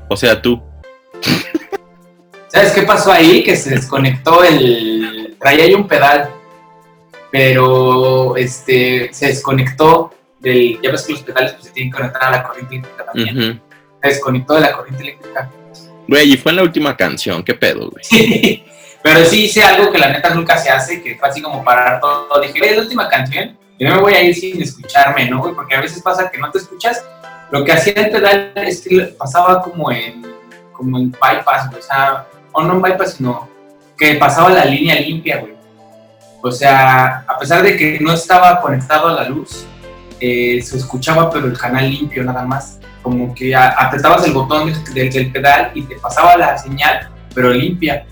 O 0.09 0.17
sea, 0.17 0.41
tú. 0.41 0.61
¿Sabes 2.47 2.71
qué 2.71 2.83
pasó 2.83 3.11
ahí? 3.11 3.43
Que 3.43 3.55
se 3.55 3.71
desconectó 3.71 4.43
el. 4.43 5.35
Traía 5.39 5.65
ahí 5.65 5.73
un 5.73 5.87
pedal, 5.87 6.29
pero 7.31 8.35
este 8.37 9.09
se 9.13 9.27
desconectó 9.27 10.13
del. 10.43 10.79
Ya 10.83 10.91
ves 10.91 11.01
que 11.03 11.13
los 11.13 11.23
pedales 11.23 11.53
pues, 11.53 11.65
se 11.65 11.71
tienen 11.71 11.91
que 11.91 11.97
conectar 11.97 12.23
a 12.25 12.31
la 12.31 12.43
corriente 12.43 12.75
eléctrica 12.75 13.05
también. 13.05 13.61
Se 14.01 14.07
desconectó 14.07 14.53
de 14.53 14.61
la 14.61 14.73
corriente 14.73 15.03
eléctrica. 15.03 15.49
Güey, 16.07 16.33
y 16.33 16.37
fue 16.37 16.51
en 16.51 16.57
la 16.57 16.63
última 16.63 16.95
canción, 16.95 17.43
¿qué 17.43 17.53
pedo, 17.53 17.89
güey? 17.89 18.63
Pero 19.01 19.25
sí 19.25 19.45
hice 19.45 19.63
algo 19.63 19.91
que 19.91 19.97
la 19.97 20.09
neta 20.09 20.33
nunca 20.33 20.57
se 20.57 20.69
hace, 20.69 21.01
que 21.01 21.15
fue 21.15 21.27
así 21.27 21.41
como 21.41 21.63
parar 21.63 21.99
todo. 21.99 22.39
Dije, 22.41 22.59
es 22.69 22.75
la 22.75 22.83
última 22.83 23.09
canción, 23.09 23.57
y 23.77 23.85
no 23.85 23.95
me 23.95 24.01
voy 24.01 24.13
a 24.13 24.21
ir 24.21 24.35
sin 24.35 24.61
escucharme, 24.61 25.29
¿no, 25.29 25.39
güey? 25.39 25.53
Porque 25.53 25.75
a 25.75 25.81
veces 25.81 26.01
pasa 26.01 26.29
que 26.29 26.37
no 26.37 26.51
te 26.51 26.59
escuchas. 26.59 27.03
Lo 27.51 27.63
que 27.65 27.71
hacía 27.71 27.93
el 27.93 28.11
pedal 28.11 28.51
es 28.55 28.81
que 28.81 28.99
pasaba 29.17 29.61
como 29.61 29.91
en, 29.91 30.25
como 30.71 30.97
en 30.97 31.11
bypass, 31.11 31.73
o 31.77 31.81
sea, 31.81 32.25
o 32.51 32.63
no 32.63 32.73
en 32.73 32.81
bypass, 32.81 33.15
sino 33.15 33.49
que 33.97 34.15
pasaba 34.15 34.49
la 34.51 34.65
línea 34.65 34.95
limpia, 34.95 35.39
güey. 35.39 35.53
O 36.41 36.51
sea, 36.51 37.23
a 37.27 37.39
pesar 37.39 37.63
de 37.63 37.77
que 37.77 37.99
no 38.01 38.13
estaba 38.13 38.59
conectado 38.59 39.07
a 39.07 39.13
la 39.13 39.29
luz, 39.29 39.65
se 40.63 40.77
escuchaba, 40.77 41.29
pero 41.29 41.47
el 41.47 41.57
canal 41.57 41.89
limpio 41.89 42.23
nada 42.23 42.45
más. 42.45 42.79
Como 43.01 43.35
que 43.35 43.53
apretabas 43.55 44.25
el 44.25 44.33
botón 44.33 44.71
del, 44.93 45.31
pedal 45.31 45.71
y 45.73 45.83
te 45.83 45.95
pasaba 45.95 46.37
la 46.37 46.57
señal, 46.57 47.09
pero 47.35 47.49
limpia. 47.49 48.05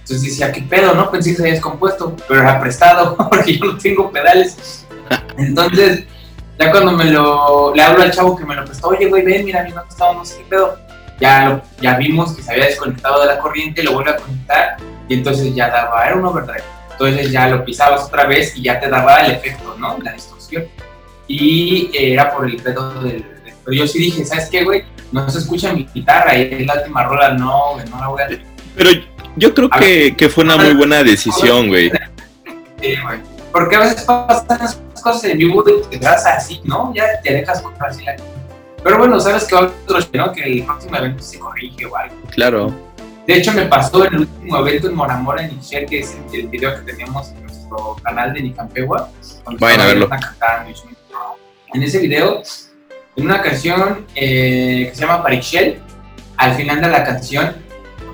Entonces 0.00 0.22
decía, 0.22 0.52
¿qué 0.52 0.62
pedo, 0.62 0.94
no? 0.94 1.10
Pensé 1.10 1.30
que 1.30 1.36
se 1.36 1.42
había 1.42 1.54
descompuesto, 1.54 2.16
pero 2.28 2.40
era 2.40 2.60
prestado 2.60 3.16
porque 3.30 3.58
yo 3.58 3.66
no 3.66 3.78
tengo 3.78 4.10
pedales. 4.10 4.86
Entonces, 5.36 6.04
ya 6.58 6.70
cuando 6.70 6.92
me 6.92 7.04
lo, 7.06 7.74
le 7.74 7.82
hablo 7.82 8.02
al 8.02 8.12
chavo 8.12 8.36
que 8.36 8.44
me 8.44 8.54
lo 8.54 8.64
prestó, 8.64 8.88
oye, 8.88 9.08
güey, 9.08 9.24
ven, 9.24 9.44
mira, 9.44 9.64
mi 9.64 9.72
no 9.72 9.82
estaba, 9.88 10.14
no 10.14 10.24
sé 10.24 10.38
qué 10.38 10.44
pedo. 10.50 10.78
Ya, 11.20 11.62
ya 11.80 11.96
vimos 11.96 12.32
que 12.32 12.42
se 12.42 12.52
había 12.52 12.66
desconectado 12.66 13.20
de 13.20 13.26
la 13.26 13.38
corriente, 13.38 13.82
lo 13.82 13.92
vuelve 13.92 14.12
a 14.12 14.16
conectar 14.16 14.76
y 15.08 15.14
entonces 15.14 15.54
ya 15.54 15.68
daba, 15.68 16.06
era 16.06 16.14
un 16.14 16.24
overdrive. 16.24 16.62
Entonces 16.92 17.32
ya 17.32 17.48
lo 17.48 17.64
pisabas 17.64 18.04
otra 18.04 18.26
vez 18.26 18.56
y 18.56 18.62
ya 18.62 18.78
te 18.78 18.88
daba 18.88 19.16
el 19.24 19.32
efecto, 19.32 19.74
¿no? 19.78 19.98
La 19.98 20.12
distorsión. 20.12 20.64
Y 21.32 21.90
era 21.94 22.32
por 22.32 22.44
el 22.44 22.56
pedo 22.56 22.90
del, 23.04 23.24
Pero 23.64 23.76
yo 23.76 23.86
sí 23.86 24.00
dije, 24.00 24.24
¿sabes 24.24 24.48
qué, 24.50 24.64
güey? 24.64 24.82
No 25.12 25.30
se 25.30 25.38
escucha 25.38 25.72
mi 25.72 25.86
guitarra 25.94 26.36
y 26.36 26.42
es 26.42 26.66
la 26.66 26.74
última 26.74 27.04
rola, 27.04 27.34
no, 27.34 27.74
güey, 27.74 27.88
no 27.88 28.00
la 28.00 28.08
voy 28.08 28.22
a... 28.22 28.28
Pero 28.74 28.90
yo 29.36 29.54
creo 29.54 29.70
que, 29.70 30.16
que, 30.16 30.28
fue 30.28 30.42
una 30.42 30.56
muy 30.56 30.74
buena 30.74 31.04
decisión, 31.04 31.68
güey. 31.68 31.92
Sí, 32.82 32.96
güey. 33.00 33.20
Porque 33.52 33.76
a 33.76 33.80
veces 33.80 34.02
pasan 34.04 34.56
esas 34.56 34.80
cosas 35.02 35.24
en 35.24 35.38
vivo 35.38 35.62
y 35.68 35.98
te 35.98 35.98
das 35.98 36.26
así, 36.26 36.60
¿no? 36.64 36.92
Ya 36.94 37.04
te 37.22 37.34
dejas 37.34 37.60
comprar 37.60 37.90
así 37.90 38.02
la 38.04 38.16
Pero 38.82 38.98
bueno, 38.98 39.20
sabes 39.20 39.44
que 39.44 39.54
otro, 39.54 39.98
¿no? 40.14 40.32
Que 40.32 40.42
el 40.44 40.64
próximo 40.64 40.96
evento 40.96 41.22
se 41.22 41.38
corrige 41.38 41.86
o 41.86 41.94
algo. 41.94 42.16
Claro. 42.30 42.74
De 43.26 43.34
hecho, 43.36 43.52
me 43.52 43.66
pasó 43.66 44.04
el 44.04 44.20
último 44.20 44.58
evento 44.66 44.88
en 44.88 44.94
Moramora, 44.94 45.44
en 45.44 45.52
Ixchel, 45.52 45.86
que 45.86 46.00
es 46.00 46.16
el 46.32 46.48
video 46.48 46.74
que 46.74 46.92
tenemos 46.92 47.28
en 47.28 47.42
nuestro 47.44 47.96
canal 48.02 48.32
de 48.32 48.42
Nicampegua. 48.42 49.10
Vayan 49.60 49.80
a 49.80 49.86
verlo. 49.86 50.08
En 51.72 51.82
ese 51.82 51.98
video, 51.98 52.42
en 53.16 53.24
una 53.24 53.42
canción 53.42 54.06
eh, 54.14 54.86
que 54.88 54.94
se 54.94 55.02
llama 55.02 55.22
Parixel, 55.22 55.80
al 56.36 56.54
final 56.54 56.80
de 56.80 56.88
la 56.88 57.04
canción 57.04 57.54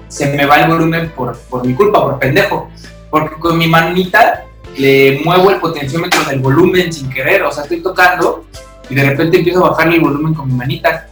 se 0.09 0.27
me 0.35 0.47
va 0.47 0.61
el 0.61 0.71
volumen 0.71 1.11
por, 1.11 1.39
por 1.51 1.67
mi 1.67 1.75
culpa, 1.75 2.03
por 2.03 2.19
pendejo. 2.19 2.71
Porque 3.11 3.37
con 3.37 3.57
mi 3.57 3.67
manita 3.67 4.45
le 4.77 5.21
muevo 5.25 5.51
el 5.51 5.59
potenciómetro 5.59 6.25
del 6.25 6.41
volumen 6.41 6.93
sin 6.93 7.09
querer. 7.11 7.43
O 7.43 7.53
sea, 7.53 7.63
estoy 7.63 7.81
tocando 7.81 8.45
y 8.89 8.95
de 8.95 9.05
repente 9.05 9.39
empiezo 9.39 9.65
a 9.65 9.71
bajarle 9.71 9.97
el 9.97 10.03
volumen 10.03 10.35
con 10.35 10.49
mi 10.49 10.55
manita. 10.55 11.09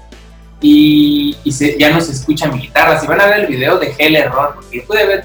Y, 0.60 1.36
ya 1.78 1.90
no 1.90 2.00
se 2.00 2.12
escucha 2.12 2.48
mi 2.48 2.60
guitarra. 2.60 2.98
Si 2.98 3.06
van 3.06 3.20
a 3.20 3.26
ver 3.26 3.40
el 3.40 3.46
video, 3.46 3.78
dejé 3.78 4.06
el 4.06 4.16
error, 4.16 4.54
porque 4.54 4.78
lo 4.78 4.84
puede 4.84 5.06
ver. 5.06 5.24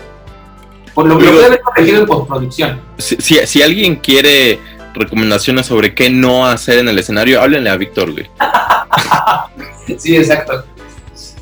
Por 0.94 1.06
lo 1.06 1.18
que 1.18 1.25
lo 1.25 1.32
puede 1.32 1.46
haber 1.46 1.62
corregido 1.62 2.01
en 2.01 2.08
postproducción. 2.08 2.82
Si, 2.98 3.16
si, 3.46 3.62
alguien 3.62 3.96
quiere 3.96 4.60
recomendaciones 5.00 5.65
sobre 5.65 5.96
qué 5.96 6.10
no 6.10 6.46
hacer 6.46 6.79
en 6.79 6.89
el 6.89 7.00
escenario, 7.00 7.41
háblenle 7.41 7.70
a 7.70 7.77
Víctor, 7.77 8.12
güey. 8.12 8.29
sí, 9.98 10.15
exacto. 10.15 10.65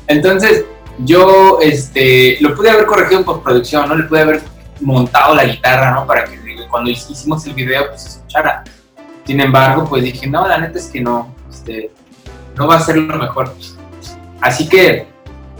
Entonces, 0.06 0.64
yo 0.98 1.58
este, 1.60 2.38
lo 2.40 2.54
pude 2.54 2.70
haber 2.70 2.86
corregido 2.86 3.20
en 3.20 3.24
postproducción, 3.26 3.88
¿no? 3.88 3.96
Le 3.96 4.04
pude 4.04 4.20
haber 4.20 4.42
montado 4.80 5.34
la 5.34 5.44
guitarra, 5.44 5.92
¿no? 5.92 6.06
Para 6.06 6.24
que 6.24 6.38
cuando 6.70 6.90
hicimos 6.90 7.46
el 7.46 7.54
video, 7.54 7.88
pues 7.88 8.02
se 8.02 8.08
escuchara. 8.10 8.64
Sin 9.26 9.40
embargo, 9.40 9.86
pues 9.88 10.02
dije, 10.02 10.26
no, 10.26 10.46
la 10.46 10.58
neta 10.58 10.78
es 10.78 10.86
que 10.86 11.00
no, 11.00 11.34
este, 11.50 11.90
no 12.56 12.66
va 12.66 12.76
a 12.76 12.80
ser 12.80 12.96
lo 12.96 13.16
mejor. 13.16 13.54
Así 14.40 14.68
que, 14.68 15.06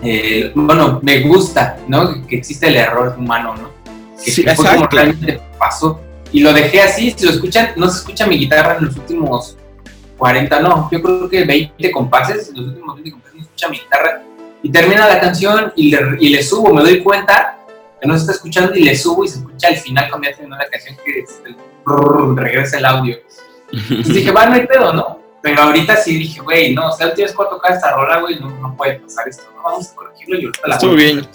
eh, 0.02 0.52
bueno, 0.54 1.00
me 1.02 1.20
gusta, 1.20 1.78
¿no? 1.86 2.26
Que 2.26 2.36
existe 2.36 2.68
el 2.68 2.76
error 2.76 3.14
humano, 3.18 3.54
¿no? 3.56 3.70
Que, 4.22 4.30
sí, 4.30 4.42
fue 4.42 4.54
como 4.54 4.86
realmente 4.86 5.40
pasó. 5.58 6.00
Y 6.32 6.40
lo 6.40 6.52
dejé 6.52 6.82
así, 6.82 7.14
si 7.16 7.24
lo 7.24 7.32
escuchan, 7.32 7.72
no 7.76 7.88
se 7.88 7.98
escucha 7.98 8.26
mi 8.26 8.38
guitarra 8.38 8.76
en 8.78 8.86
los 8.86 8.96
últimos 8.96 9.56
40, 10.18 10.60
no, 10.60 10.88
yo 10.90 11.00
creo 11.00 11.28
que 11.28 11.44
20 11.44 11.90
compases, 11.90 12.48
en 12.48 12.56
los 12.56 12.66
últimos 12.68 12.94
20 12.96 13.10
compases 13.12 13.34
no 13.34 13.40
se 13.40 13.46
escucha 13.46 13.68
mi 13.68 13.78
guitarra 13.78 14.22
y 14.62 14.70
termina 14.70 15.08
la 15.08 15.20
canción 15.20 15.72
y 15.76 15.90
le, 15.90 16.00
y 16.18 16.28
le 16.30 16.42
subo, 16.42 16.74
me 16.74 16.82
doy 16.82 17.02
cuenta 17.02 17.58
que 18.00 18.06
no 18.06 18.14
se 18.14 18.20
está 18.20 18.32
escuchando 18.32 18.74
y 18.74 18.82
le 18.82 18.96
subo 18.96 19.24
y 19.24 19.28
se 19.28 19.38
escucha 19.38 19.68
al 19.68 19.76
final 19.76 20.08
cuando 20.10 20.28
ya 20.28 20.36
terminó 20.36 20.56
la 20.56 20.68
canción 20.68 20.96
que 21.04 21.20
es 21.20 21.42
el, 21.46 21.56
regresa 22.36 22.78
el 22.78 22.84
audio. 22.84 23.16
Entonces 23.72 24.14
dije, 24.14 24.30
va, 24.30 24.46
no 24.46 24.54
hay 24.54 24.66
pedo, 24.66 24.92
¿no? 24.92 25.18
Pero 25.40 25.62
ahorita 25.62 25.96
sí 25.96 26.18
dije, 26.18 26.40
güey, 26.40 26.74
no, 26.74 26.88
o 26.88 26.92
sea, 26.92 27.14
tienes 27.14 27.32
que 27.32 27.44
tocar 27.44 27.72
esta 27.72 27.92
rola, 27.92 28.20
güey, 28.20 28.40
no, 28.40 28.50
no 28.58 28.76
puede 28.76 28.98
pasar 28.98 29.28
esto, 29.28 29.44
no 29.56 29.62
vamos 29.62 29.90
a 29.90 29.94
corregirlo 29.94 30.38
y 30.40 30.44
ahorita 30.46 30.68
la 30.68 30.74
Estuvo 30.74 30.94
bien. 30.94 31.28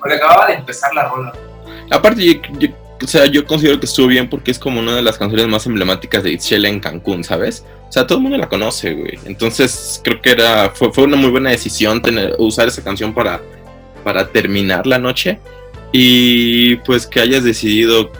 Porque 0.00 0.16
acababa 0.16 0.46
de 0.48 0.54
empezar 0.54 0.92
la 0.94 1.08
rola. 1.08 1.32
Aparte, 1.90 2.24
yo, 2.24 2.40
yo, 2.58 2.68
o 3.02 3.06
sea, 3.06 3.26
yo 3.26 3.44
considero 3.44 3.78
que 3.78 3.86
estuvo 3.86 4.06
bien 4.06 4.28
porque 4.28 4.50
es 4.50 4.58
como 4.58 4.80
una 4.80 4.96
de 4.96 5.02
las 5.02 5.18
canciones 5.18 5.48
más 5.48 5.66
emblemáticas 5.66 6.22
de 6.22 6.32
Itzel 6.32 6.64
en 6.64 6.80
Cancún, 6.80 7.24
¿sabes? 7.24 7.64
O 7.88 7.92
sea, 7.92 8.06
todo 8.06 8.18
el 8.18 8.22
mundo 8.22 8.38
la 8.38 8.48
conoce, 8.48 8.94
güey. 8.94 9.18
Entonces, 9.26 10.00
creo 10.02 10.20
que 10.20 10.30
era 10.30 10.70
fue, 10.70 10.92
fue 10.92 11.04
una 11.04 11.16
muy 11.16 11.30
buena 11.30 11.50
decisión 11.50 12.00
tener, 12.00 12.34
usar 12.38 12.68
esa 12.68 12.82
canción 12.82 13.12
para, 13.12 13.42
para 14.02 14.28
terminar 14.28 14.86
la 14.86 14.98
noche. 14.98 15.38
Y 15.92 16.76
pues 16.76 17.06
que 17.06 17.20
hayas 17.20 17.44
decidido 17.44 18.10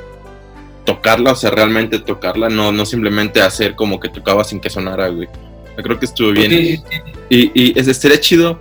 tocarla, 0.85 1.33
o 1.33 1.37
sea, 1.37 1.51
realmente 1.51 1.99
tocarla, 1.99 2.49
no, 2.49 2.71
no 2.71 2.87
simplemente 2.87 3.43
hacer 3.43 3.75
como 3.75 3.99
que 3.99 4.09
tocaba 4.09 4.45
sin 4.45 4.61
que 4.61 4.71
sonara, 4.71 5.09
güey. 5.09 5.29
Yo 5.77 5.83
creo 5.83 5.99
que 5.99 6.07
estuvo 6.07 6.33
bien. 6.33 6.53
Y, 6.53 6.81
y 7.29 7.79
es, 7.79 7.89
estaría 7.89 8.21
chido 8.21 8.59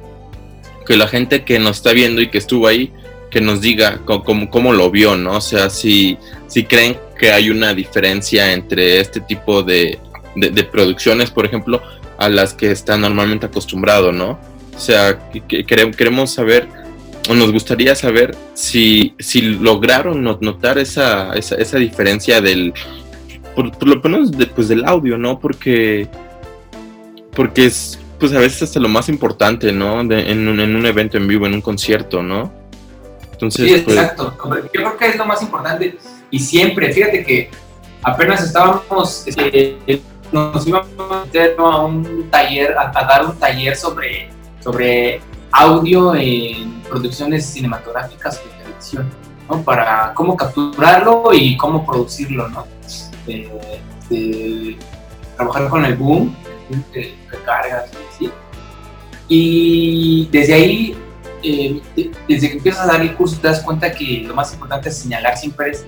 que 0.86 0.98
la 0.98 1.08
gente 1.08 1.44
que 1.44 1.60
nos 1.60 1.78
está 1.78 1.94
viendo 1.94 2.22
y 2.22 2.30
que 2.30 2.38
estuvo 2.38 2.68
ahí, 2.68 2.92
que 3.30 3.42
nos 3.42 3.62
diga 3.62 4.00
cómo, 4.06 4.50
cómo 4.50 4.74
lo 4.74 4.90
vio, 4.92 5.16
¿no? 5.16 5.38
O 5.38 5.42
sea, 5.42 5.70
si, 5.70 6.18
si 6.48 6.64
creen 6.64 6.98
que 7.18 7.32
hay 7.32 7.50
una 7.50 7.74
diferencia 7.74 8.54
entre 8.54 9.00
este 9.00 9.22
tipo 9.22 9.64
de, 9.64 10.00
de, 10.36 10.64
producciones, 10.64 11.32
por 11.32 11.46
ejemplo, 11.46 11.82
a 12.18 12.30
las 12.30 12.54
que 12.54 12.72
está 12.72 12.98
normalmente 12.98 13.46
acostumbrado, 13.46 14.12
¿no? 14.12 14.40
O 14.76 14.80
sea, 14.80 15.20
que, 15.48 15.66
queremos 15.66 16.32
saber, 16.32 16.68
o 17.30 17.34
nos 17.34 17.52
gustaría 17.52 17.96
saber 17.96 18.36
si, 18.54 19.16
si 19.20 19.42
lograron 19.42 20.24
notar 20.24 20.78
esa, 20.78 21.34
esa, 21.34 21.56
esa 21.56 21.78
diferencia 21.78 22.42
del, 22.42 22.74
por, 23.56 23.88
lo 23.88 24.02
menos 24.02 24.32
pues, 24.54 24.68
del 24.68 24.86
audio, 24.86 25.18
¿no? 25.18 25.40
Porque, 25.40 26.08
porque 27.34 27.66
es, 27.66 28.00
pues 28.20 28.34
a 28.34 28.40
veces 28.40 28.64
hasta 28.64 28.80
lo 28.80 28.90
más 28.90 29.10
importante, 29.10 29.72
¿no? 29.72 30.02
en, 30.02 30.48
un, 30.48 30.60
en 30.60 30.76
un 30.76 30.86
evento 30.86 31.18
en 31.18 31.28
vivo, 31.28 31.46
en 31.46 31.54
un 31.54 31.62
concierto, 31.62 32.22
¿no? 32.22 32.65
Sí, 33.40 33.48
pues, 33.50 33.72
exacto. 33.72 34.36
Yo 34.40 34.70
creo 34.72 34.98
que 34.98 35.08
es 35.08 35.16
lo 35.18 35.26
más 35.26 35.42
importante. 35.42 35.98
Y 36.32 36.40
siempre, 36.40 36.92
fíjate 36.92 37.24
que 37.24 37.50
apenas 38.04 38.44
estábamos, 38.44 39.28
este, 39.28 40.02
nos 40.32 40.66
íbamos 40.68 40.90
a 41.00 41.26
meter 41.26 41.56
a 41.58 41.78
un 41.86 42.30
taller, 42.30 42.76
a, 42.78 42.92
dar 42.92 43.26
un 43.26 43.38
taller 43.38 43.76
sobre, 43.76 44.30
sobre 44.64 45.22
audio 45.52 46.16
en 46.16 46.82
producciones 46.82 47.46
cinematográficas 47.46 48.44
de 48.44 48.50
televisión, 48.64 49.10
¿no? 49.50 49.62
Para 49.62 50.14
cómo 50.14 50.36
capturarlo 50.36 51.34
y 51.34 51.58
cómo 51.58 51.86
producirlo, 51.86 52.50
¿no? 52.50 52.66
Eh, 53.28 54.78
trabajar 55.36 55.70
con 55.70 55.86
el 55.86 55.96
boom, 55.96 56.36
de 56.94 57.16
recargas 57.30 57.92
y 57.92 58.26
así. 58.26 58.32
Y 59.28 60.30
desde 60.32 60.54
ahí, 60.54 60.98
eh, 61.46 62.12
desde 62.28 62.50
que 62.50 62.58
empiezas 62.58 62.84
a 62.84 62.94
dar 62.94 63.02
el 63.02 63.16
curso, 63.16 63.38
te 63.40 63.48
das 63.48 63.62
cuenta 63.62 63.92
que 63.92 64.24
lo 64.28 64.34
más 64.34 64.54
importante 64.54 64.90
es 64.90 64.98
señalar 64.98 65.38
siempre 65.38 65.72
es 65.72 65.86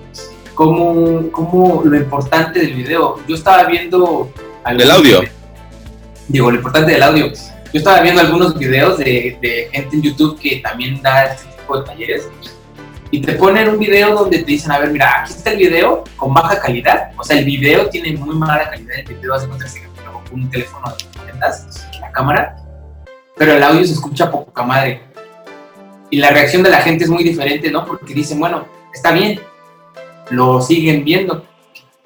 cómo, 0.54 1.30
cómo 1.30 1.82
lo 1.84 1.96
importante 1.96 2.60
del 2.60 2.74
video. 2.74 3.20
Yo 3.26 3.34
estaba 3.34 3.64
viendo... 3.64 4.32
¿Del 4.76 4.90
audio? 4.90 5.22
Digo, 6.28 6.50
lo 6.50 6.56
importante 6.56 6.92
del 6.92 7.02
audio. 7.02 7.28
Yo 7.28 7.78
estaba 7.78 8.00
viendo 8.00 8.20
algunos 8.20 8.58
videos 8.58 8.98
de, 8.98 9.38
de 9.40 9.68
gente 9.72 9.96
en 9.96 10.02
YouTube 10.02 10.38
que 10.38 10.56
también 10.56 11.00
da 11.00 11.24
este 11.24 11.46
tipo 11.56 11.78
de 11.80 11.86
talleres 11.86 12.28
y 13.10 13.22
te 13.22 13.32
ponen 13.34 13.68
un 13.70 13.78
video 13.78 14.14
donde 14.14 14.38
te 14.38 14.44
dicen, 14.44 14.70
a 14.70 14.78
ver, 14.78 14.90
mira, 14.90 15.22
aquí 15.22 15.32
está 15.32 15.50
el 15.50 15.58
video 15.58 16.04
con 16.16 16.34
baja 16.34 16.60
calidad, 16.60 17.10
o 17.16 17.24
sea, 17.24 17.38
el 17.38 17.46
video 17.46 17.88
tiene 17.88 18.12
muy 18.12 18.36
mala 18.36 18.68
calidad, 18.68 18.98
el 18.98 19.14
video 19.14 19.34
hace 19.34 19.46
cuenta 19.46 19.64
que 19.64 19.88
con 20.28 20.40
un 20.40 20.50
teléfono 20.50 20.94
de 20.94 22.00
la 22.00 22.12
cámara, 22.12 22.56
pero 23.36 23.52
el 23.52 23.62
audio 23.62 23.84
se 23.84 23.94
escucha 23.94 24.30
poca 24.30 24.62
madre. 24.62 25.02
Y 26.10 26.18
la 26.18 26.30
reacción 26.30 26.62
de 26.62 26.70
la 26.70 26.80
gente 26.80 27.04
es 27.04 27.10
muy 27.10 27.22
diferente, 27.22 27.70
¿no? 27.70 27.84
Porque 27.84 28.14
dicen, 28.14 28.38
bueno, 28.38 28.66
está 28.94 29.12
bien, 29.12 29.40
lo 30.30 30.60
siguen 30.60 31.04
viendo, 31.04 31.44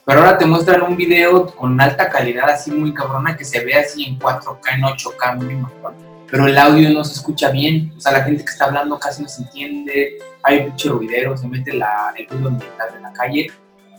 pero 0.04 0.21
ahora 0.21 0.38
te 0.38 0.47
muestran 0.47 0.82
un 0.82 0.97
video 0.97 1.47
con 1.47 1.80
alta 1.80 2.09
calidad, 2.09 2.50
así 2.50 2.71
muy 2.71 2.92
cabrona, 2.92 3.37
que 3.37 3.44
se 3.44 3.64
ve 3.64 3.75
así 3.75 4.04
en 4.04 4.18
4K, 4.18 4.75
en 4.75 4.82
8K, 4.82 5.37
muy 5.37 5.54
mejor 5.54 5.94
pero 6.32 6.47
el 6.47 6.56
audio 6.56 6.88
no 6.88 7.04
se 7.04 7.12
escucha 7.12 7.50
bien, 7.50 7.92
o 7.94 8.00
sea, 8.00 8.12
la 8.12 8.25
gente 8.25 8.42
que 8.42 8.50
está 8.50 8.64
hablando 8.64 8.99
casi 8.99 9.23
no 9.23 9.28
se 9.28 9.42
entiende, 9.42 10.16
hay 10.42 10.66
mucho 10.66 10.94
ruidero, 10.94 11.37
se 11.37 11.47
mete 11.47 11.75
la, 11.75 12.14
el 12.16 12.26
ruido 12.26 12.49
ambiental 12.49 12.88
de 12.94 13.00
la 13.02 13.12
calle 13.12 13.50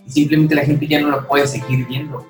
y 0.04 0.10
simplemente 0.10 0.56
la 0.56 0.64
gente 0.64 0.88
ya 0.88 1.00
no 1.00 1.12
lo 1.12 1.28
puede 1.28 1.46
seguir 1.46 1.86
viendo. 1.86 2.28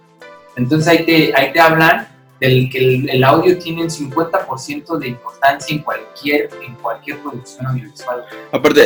Entonces 0.57 0.89
ahí 0.89 1.05
te, 1.05 1.33
ahí 1.33 1.53
te 1.53 1.59
hablan 1.61 2.05
del 2.47 2.69
que 2.69 2.95
el, 2.95 3.23
audio 3.23 3.57
tiene 3.57 3.83
un 3.83 3.89
50% 3.89 4.97
de 4.97 5.07
importancia 5.07 5.75
en 5.75 5.81
cualquier, 5.81 6.49
en 6.65 6.75
cualquier 6.75 7.19
producción 7.19 7.65
audiovisual. 7.67 8.23
Aparte, 8.51 8.85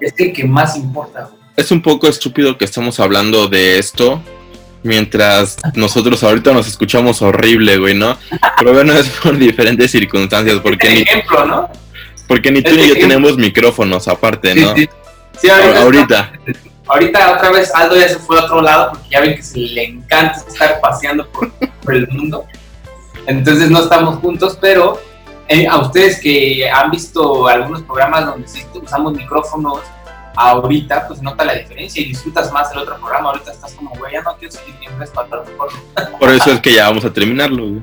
es 0.00 0.14
el 0.18 0.32
que 0.32 0.44
más 0.44 0.76
importa. 0.76 1.30
Es 1.56 1.70
un 1.70 1.82
poco 1.82 2.08
estúpido 2.08 2.56
que 2.56 2.64
estamos 2.64 3.00
hablando 3.00 3.48
de 3.48 3.78
esto, 3.78 4.22
Mientras 4.82 5.58
nosotros 5.74 6.22
ahorita 6.22 6.52
nos 6.52 6.68
escuchamos 6.68 7.20
horrible, 7.20 7.78
güey, 7.78 7.94
¿no? 7.94 8.16
Pero 8.58 8.72
bueno, 8.72 8.92
es 8.92 9.08
por 9.08 9.36
diferentes 9.36 9.90
circunstancias. 9.90 10.60
Porque 10.62 10.88
ni, 10.88 11.00
ejemplo, 11.00 11.44
¿no? 11.44 11.68
Porque 12.28 12.52
ni 12.52 12.62
tú 12.62 12.74
ni 12.76 12.88
yo 12.88 12.94
tenemos 12.94 13.36
micrófonos 13.36 14.06
aparte, 14.06 14.54
¿no? 14.54 14.74
Sí, 14.76 14.88
sí. 15.40 15.48
ahorita. 15.50 16.32
ahorita. 16.86 17.32
otra 17.32 17.50
vez 17.50 17.74
Aldo 17.74 17.96
ya 17.96 18.08
se 18.08 18.18
fue 18.18 18.38
a 18.38 18.44
otro 18.44 18.62
lado 18.62 18.92
porque 18.92 19.08
ya 19.10 19.20
ven 19.20 19.34
que 19.34 19.42
se 19.42 19.58
le 19.58 19.84
encanta 19.84 20.44
estar 20.48 20.80
paseando 20.80 21.28
por, 21.28 21.50
el 21.94 22.06
mundo. 22.08 22.46
Entonces 23.28 23.70
no 23.70 23.80
estamos 23.80 24.16
juntos, 24.16 24.58
pero 24.58 24.98
eh, 25.48 25.66
a 25.68 25.78
ustedes 25.78 26.18
que 26.20 26.68
han 26.68 26.90
visto 26.90 27.46
algunos 27.46 27.82
programas 27.82 28.24
donde 28.24 28.48
sí 28.48 28.64
usamos 28.82 29.12
micrófonos 29.12 29.80
ahorita 30.34 31.06
pues 31.08 31.20
nota 31.20 31.44
la 31.44 31.54
diferencia 31.54 32.00
y 32.00 32.06
disfrutas 32.06 32.50
más 32.52 32.72
el 32.72 32.78
otro 32.78 32.96
programa. 32.96 33.30
Ahorita 33.30 33.52
estás 33.52 33.74
como, 33.74 33.90
güey, 33.96 34.14
ya 34.14 34.22
no 34.22 34.34
quiero 34.38 34.52
seguir 34.52 34.74
viendo 34.80 35.04
esto. 35.04 35.26
Por 36.18 36.30
eso 36.30 36.52
es 36.52 36.60
que 36.60 36.72
ya 36.72 36.88
vamos 36.88 37.04
a 37.04 37.12
terminarlo. 37.12 37.82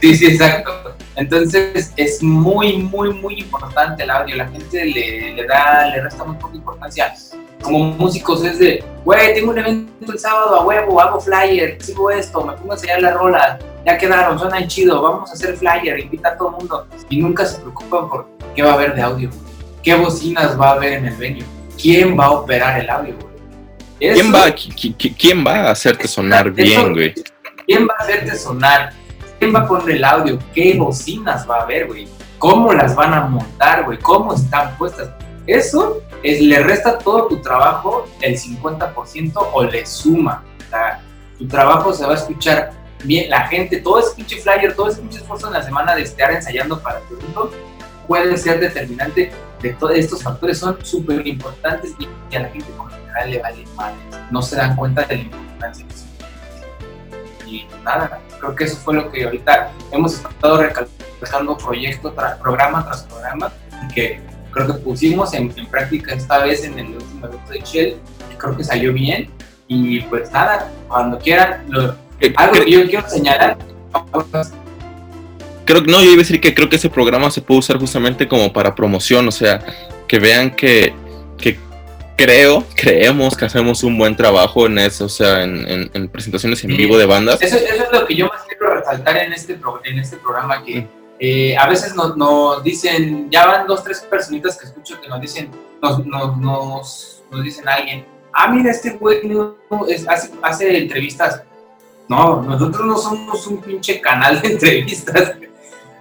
Sí, 0.00 0.14
sí, 0.14 0.26
exacto. 0.26 0.94
Entonces 1.16 1.92
es 1.96 2.22
muy, 2.22 2.76
muy, 2.78 3.12
muy 3.14 3.40
importante 3.40 4.04
el 4.04 4.10
audio. 4.10 4.36
La 4.36 4.46
gente 4.48 4.84
le, 4.84 5.34
le 5.34 5.46
da, 5.46 5.88
le 5.88 6.02
resta 6.02 6.22
muy 6.22 6.36
poca 6.36 6.54
importancia. 6.54 7.12
Como 7.62 7.84
músicos 7.84 8.44
es 8.44 8.60
de, 8.60 8.84
güey, 9.04 9.34
tengo 9.34 9.50
un 9.50 9.58
evento 9.58 10.12
el 10.12 10.18
sábado 10.20 10.60
a 10.60 10.64
huevo, 10.64 11.00
hago 11.00 11.20
flyer, 11.20 11.78
sigo 11.80 12.10
esto, 12.10 12.44
me 12.44 12.52
pongo 12.52 12.72
a 12.72 12.74
enseñar 12.74 13.00
la 13.00 13.12
rola, 13.12 13.58
ya 13.84 13.98
quedaron, 13.98 14.38
suenan 14.38 14.66
chido, 14.66 15.02
vamos 15.02 15.30
a 15.30 15.34
hacer 15.34 15.56
flyer, 15.56 15.98
invita 15.98 16.30
a 16.30 16.36
todo 16.36 16.50
el 16.50 16.56
mundo. 16.56 16.86
Y 17.08 17.20
nunca 17.20 17.44
se 17.46 17.58
preocupan 17.60 18.08
por 18.08 18.28
qué 18.54 18.62
va 18.62 18.70
a 18.70 18.74
haber 18.74 18.94
de 18.94 19.02
audio, 19.02 19.30
qué 19.82 19.94
bocinas 19.94 20.58
va 20.58 20.70
a 20.70 20.72
haber 20.72 20.94
en 20.94 21.06
el 21.06 21.16
venue 21.16 21.44
quién 21.80 22.18
va 22.18 22.26
a 22.26 22.30
operar 22.32 22.80
el 22.80 22.90
audio, 22.90 23.14
güey. 23.14 23.34
¿Quién, 23.98 24.34
va, 24.34 24.44
¿Quién 25.18 25.46
va 25.46 25.54
a 25.54 25.70
hacerte 25.70 26.08
sonar 26.08 26.50
bien, 26.50 26.92
güey? 26.92 27.14
¿Quién 27.66 27.86
va 27.86 27.94
a 27.98 28.02
hacerte 28.02 28.36
sonar? 28.36 28.92
¿Quién 29.38 29.54
va 29.54 29.60
a 29.60 29.66
poner 29.66 29.96
el 29.96 30.04
audio? 30.04 30.38
¿Qué 30.54 30.74
bocinas 30.76 31.48
va 31.48 31.58
a 31.58 31.62
haber, 31.62 31.86
güey? 31.86 32.08
¿Cómo 32.38 32.72
las 32.72 32.94
van 32.94 33.14
a 33.14 33.22
montar, 33.22 33.84
güey? 33.84 33.98
¿Cómo 33.98 34.34
están 34.34 34.76
puestas? 34.76 35.10
Eso 35.46 36.02
es, 36.22 36.40
le 36.40 36.62
resta 36.62 36.98
todo 36.98 37.28
tu 37.28 37.40
trabajo 37.40 38.06
el 38.20 38.36
50% 38.36 39.32
o 39.52 39.64
le 39.64 39.86
suma. 39.86 40.42
O 40.58 40.70
sea, 40.70 41.00
tu 41.38 41.46
trabajo 41.46 41.92
se 41.92 42.04
va 42.04 42.12
a 42.12 42.16
escuchar 42.16 42.72
bien. 43.02 43.30
La 43.30 43.46
gente, 43.48 43.78
todo 43.78 43.98
ese 43.98 44.14
pinche 44.14 44.40
flyer, 44.40 44.74
todo 44.74 44.88
ese 44.88 45.00
pinche 45.00 45.18
esfuerzo 45.18 45.48
en 45.48 45.54
la 45.54 45.62
semana 45.62 45.94
de 45.94 46.02
estar 46.02 46.30
ensayando 46.30 46.80
para 46.80 47.00
tu 47.00 47.14
evento 47.14 47.50
puede 48.06 48.36
ser 48.36 48.60
determinante 48.60 49.32
de 49.64 49.72
todos 49.72 49.94
estos 49.94 50.22
factores 50.22 50.58
son 50.58 50.76
súper 50.84 51.26
importantes 51.26 51.94
y 51.98 52.36
a 52.36 52.40
la 52.40 52.48
gente 52.50 52.70
con 52.76 52.90
general 52.90 53.30
le 53.30 53.40
vale 53.40 53.64
mal, 53.76 53.94
no 54.30 54.42
se 54.42 54.56
dan 54.56 54.76
cuenta 54.76 55.04
de 55.04 55.16
la 55.16 55.22
importancia 55.22 55.86
Y 57.46 57.66
nada, 57.82 58.20
creo 58.40 58.54
que 58.54 58.64
eso 58.64 58.76
fue 58.76 58.94
lo 58.94 59.10
que 59.10 59.24
ahorita 59.24 59.70
hemos 59.90 60.14
estado 60.14 60.58
recalcando 60.58 61.56
proyecto 61.56 62.12
tras 62.12 62.38
programa 62.38 62.84
tras 62.84 63.04
programa 63.04 63.52
y 63.82 63.94
que 63.94 64.20
creo 64.50 64.66
que 64.66 64.74
pusimos 64.74 65.32
en, 65.32 65.50
práctica 65.70 66.14
esta 66.14 66.38
vez 66.40 66.62
en 66.64 66.78
el 66.78 66.86
último 66.94 67.26
evento 67.26 67.50
de 67.50 67.60
Shell, 67.60 67.96
y 68.30 68.36
creo 68.36 68.56
que 68.56 68.64
salió 68.64 68.92
bien 68.92 69.30
y 69.66 70.02
pues 70.02 70.30
nada, 70.30 70.70
cuando 70.88 71.18
quieran, 71.18 71.64
algo 72.36 72.64
que 72.64 72.70
yo 72.70 72.86
quiero 72.86 73.08
señalar, 73.08 73.58
creo 75.64 75.82
que 75.82 75.90
no, 75.90 75.98
yo 75.98 76.06
iba 76.06 76.14
a 76.14 76.18
decir 76.18 76.40
que 76.40 76.54
creo 76.54 76.68
que 76.68 76.76
ese 76.76 76.90
programa 76.90 77.30
se 77.30 77.40
puede 77.40 77.60
usar 77.60 77.78
justamente 77.78 78.28
como 78.28 78.52
para 78.52 78.74
promoción, 78.74 79.28
o 79.28 79.32
sea, 79.32 79.64
que 80.06 80.18
vean 80.18 80.50
que, 80.50 80.94
que 81.38 81.58
creo, 82.16 82.64
creemos 82.74 83.36
que 83.36 83.44
hacemos 83.44 83.82
un 83.82 83.98
buen 83.98 84.16
trabajo 84.16 84.66
en 84.66 84.78
eso, 84.78 85.06
o 85.06 85.08
sea, 85.08 85.42
en, 85.42 85.90
en, 85.92 86.08
presentaciones 86.08 86.62
en 86.64 86.76
vivo 86.76 86.98
de 86.98 87.06
bandas. 87.06 87.40
Eso, 87.42 87.56
eso, 87.56 87.84
es 87.84 87.92
lo 87.92 88.06
que 88.06 88.14
yo 88.14 88.28
más 88.28 88.42
quiero 88.42 88.74
resaltar 88.74 89.16
en 89.18 89.32
este, 89.32 89.58
en 89.84 89.98
este 89.98 90.16
programa, 90.18 90.62
que 90.62 90.82
mm. 90.82 90.88
eh, 91.20 91.56
a 91.56 91.68
veces 91.68 91.94
nos, 91.94 92.16
nos, 92.16 92.62
dicen, 92.62 93.30
ya 93.30 93.46
van 93.46 93.66
dos, 93.66 93.82
tres 93.82 94.00
personitas 94.00 94.56
que 94.56 94.66
escucho 94.66 95.00
que 95.00 95.08
nos 95.08 95.20
dicen, 95.20 95.50
nos, 95.82 96.04
nos, 96.06 96.36
nos, 96.38 97.42
dicen 97.42 97.68
a 97.68 97.74
alguien, 97.74 98.06
ah, 98.32 98.48
mira, 98.52 98.70
este 98.70 98.90
güey 98.90 99.20
hace, 100.08 100.30
hace 100.42 100.78
entrevistas. 100.78 101.42
No, 102.08 102.42
nosotros 102.42 102.86
no 102.86 102.98
somos 102.98 103.46
un 103.46 103.60
pinche 103.60 104.00
canal 104.00 104.40
de 104.40 104.48
entrevistas. 104.48 105.32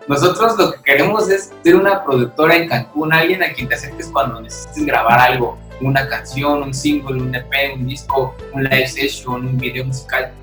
Nosotros 0.07 0.57
lo 0.57 0.73
que 0.73 0.81
queremos 0.83 1.29
es 1.29 1.53
ser 1.63 1.77
una 1.77 2.03
productora 2.03 2.57
en 2.57 2.67
Cancún, 2.67 3.13
alguien 3.13 3.41
a 3.41 3.53
quien 3.53 3.69
te 3.69 3.75
acerques 3.75 4.07
cuando 4.07 4.41
necesites 4.41 4.85
grabar 4.85 5.17
algo, 5.17 5.57
una 5.79 6.07
canción, 6.09 6.61
un 6.61 6.73
single, 6.73 7.21
un 7.21 7.33
EP, 7.33 7.75
un 7.75 7.87
disco, 7.87 8.35
un 8.51 8.65
live 8.65 8.87
session, 8.87 9.47
un 9.47 9.57
video 9.57 9.85
musical. 9.85 10.33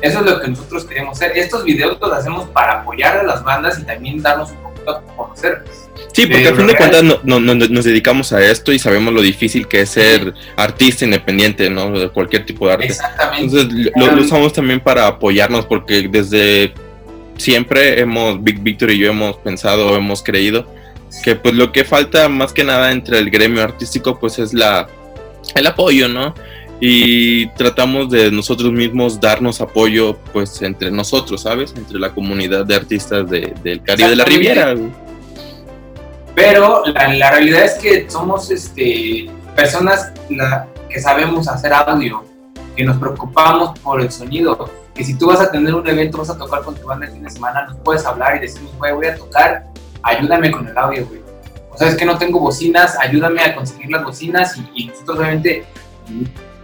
Eso 0.00 0.20
es 0.20 0.24
lo 0.24 0.40
que 0.40 0.48
nosotros 0.48 0.86
queremos 0.86 1.18
hacer. 1.18 1.36
Estos 1.36 1.64
videos 1.64 2.00
los 2.00 2.12
hacemos 2.12 2.48
para 2.48 2.80
apoyar 2.80 3.18
a 3.18 3.22
las 3.22 3.44
bandas 3.44 3.78
y 3.78 3.84
también 3.84 4.22
darnos 4.22 4.50
un 4.50 4.56
a 4.56 4.69
conocer. 5.16 5.64
Sí, 6.12 6.26
porque 6.26 6.48
al 6.48 6.56
fin 6.56 6.66
de 6.66 6.76
cuentas 6.76 7.04
no, 7.04 7.40
nos 7.40 7.84
dedicamos 7.84 8.32
a 8.32 8.44
esto 8.44 8.72
y 8.72 8.78
sabemos 8.78 9.14
lo 9.14 9.22
difícil 9.22 9.68
que 9.68 9.82
es 9.82 9.90
ser 9.90 10.34
artista 10.56 11.04
independiente, 11.04 11.70
¿no? 11.70 11.90
De 11.92 12.08
cualquier 12.08 12.44
tipo 12.44 12.66
de 12.66 12.72
arte. 12.72 12.86
Exactamente. 12.86 13.44
Entonces 13.44 13.92
lo, 13.94 14.16
lo 14.16 14.22
usamos 14.22 14.52
también 14.52 14.80
para 14.80 15.06
apoyarnos 15.06 15.66
porque 15.66 16.08
desde 16.08 16.74
siempre 17.36 18.00
hemos, 18.00 18.42
Big 18.42 18.60
Victor 18.60 18.90
y 18.90 18.98
yo 18.98 19.10
hemos 19.10 19.36
pensado, 19.36 19.96
hemos 19.96 20.22
creído 20.22 20.66
que 21.24 21.34
pues 21.36 21.54
lo 21.54 21.72
que 21.72 21.84
falta 21.84 22.28
más 22.28 22.52
que 22.52 22.64
nada 22.64 22.92
entre 22.92 23.18
el 23.18 23.30
gremio 23.30 23.62
artístico 23.62 24.18
pues 24.18 24.38
es 24.38 24.54
la 24.54 24.88
el 25.54 25.66
apoyo, 25.66 26.08
¿no? 26.08 26.34
Y 26.80 27.46
tratamos 27.48 28.08
de 28.10 28.32
nosotros 28.32 28.72
mismos 28.72 29.20
darnos 29.20 29.60
apoyo 29.60 30.16
pues 30.32 30.62
entre 30.62 30.90
nosotros, 30.90 31.42
¿sabes? 31.42 31.74
Entre 31.76 31.98
la 31.98 32.10
comunidad 32.10 32.64
de 32.64 32.74
artistas 32.74 33.28
del 33.28 33.82
Caribe 33.82 34.08
de 34.08 34.16
la 34.16 34.24
Riviera. 34.24 34.74
Pero 36.34 36.82
la, 36.86 37.30
realidad 37.30 37.64
es 37.64 37.74
que 37.74 38.08
somos 38.08 38.50
este, 38.50 39.28
personas 39.54 40.12
que 40.88 41.00
sabemos 41.00 41.48
hacer 41.48 41.72
audio, 41.74 42.24
que 42.76 42.84
nos 42.84 42.96
preocupamos 42.96 43.78
por 43.80 44.00
el 44.00 44.10
sonido, 44.10 44.70
que 44.94 45.04
si 45.04 45.18
tú 45.18 45.26
vas 45.26 45.40
a 45.40 45.50
tener 45.50 45.74
un 45.74 45.86
evento, 45.86 46.18
vas 46.18 46.30
a 46.30 46.38
tocar 46.38 46.62
con 46.62 46.74
tu 46.74 46.86
banda 46.86 47.06
el 47.06 47.12
fin 47.12 47.22
de 47.22 47.30
semana, 47.30 47.66
nos 47.66 47.76
puedes 47.78 48.04
hablar 48.06 48.36
y 48.36 48.40
decirnos, 48.40 48.74
güey, 48.78 48.92
voy 48.94 49.06
a 49.06 49.16
tocar, 49.16 49.66
ayúdame 50.02 50.50
con 50.50 50.66
el 50.66 50.76
audio, 50.76 51.06
güey. 51.06 51.20
O 51.70 51.76
sea, 51.76 51.88
es 51.88 51.96
que 51.96 52.04
no 52.04 52.18
tengo 52.18 52.40
bocinas, 52.40 52.96
ayúdame 52.98 53.42
a 53.42 53.54
conseguir 53.54 53.90
las 53.90 54.04
bocinas 54.04 54.56
y, 54.74 54.86
nosotros 54.86 55.18
obviamente 55.18 55.64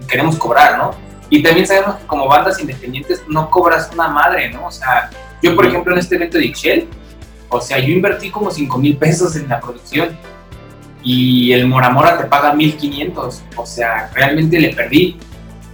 queremos 0.06 0.36
cobrar, 0.36 0.78
¿no? 0.78 0.94
Y 1.28 1.42
también 1.42 1.66
sabemos 1.66 1.96
que 1.96 2.06
como 2.06 2.28
bandas 2.28 2.60
independientes 2.60 3.22
no 3.28 3.50
cobras 3.50 3.90
una 3.92 4.08
madre, 4.08 4.50
¿no? 4.50 4.66
O 4.66 4.70
sea, 4.70 5.10
yo 5.42 5.54
por 5.56 5.66
ejemplo 5.66 5.92
en 5.92 5.98
este 5.98 6.16
evento 6.16 6.38
de 6.38 6.46
Ixchel, 6.46 6.88
o 7.48 7.60
sea, 7.60 7.78
yo 7.78 7.92
invertí 7.92 8.30
como 8.30 8.50
5 8.50 8.78
mil 8.78 8.96
pesos 8.96 9.36
en 9.36 9.48
la 9.48 9.60
producción 9.60 10.16
y 11.02 11.52
el 11.52 11.66
Moramora 11.66 12.18
te 12.18 12.24
paga 12.24 12.52
1500, 12.52 13.42
o 13.56 13.66
sea, 13.66 14.10
realmente 14.12 14.58
le 14.58 14.74
perdí. 14.74 15.18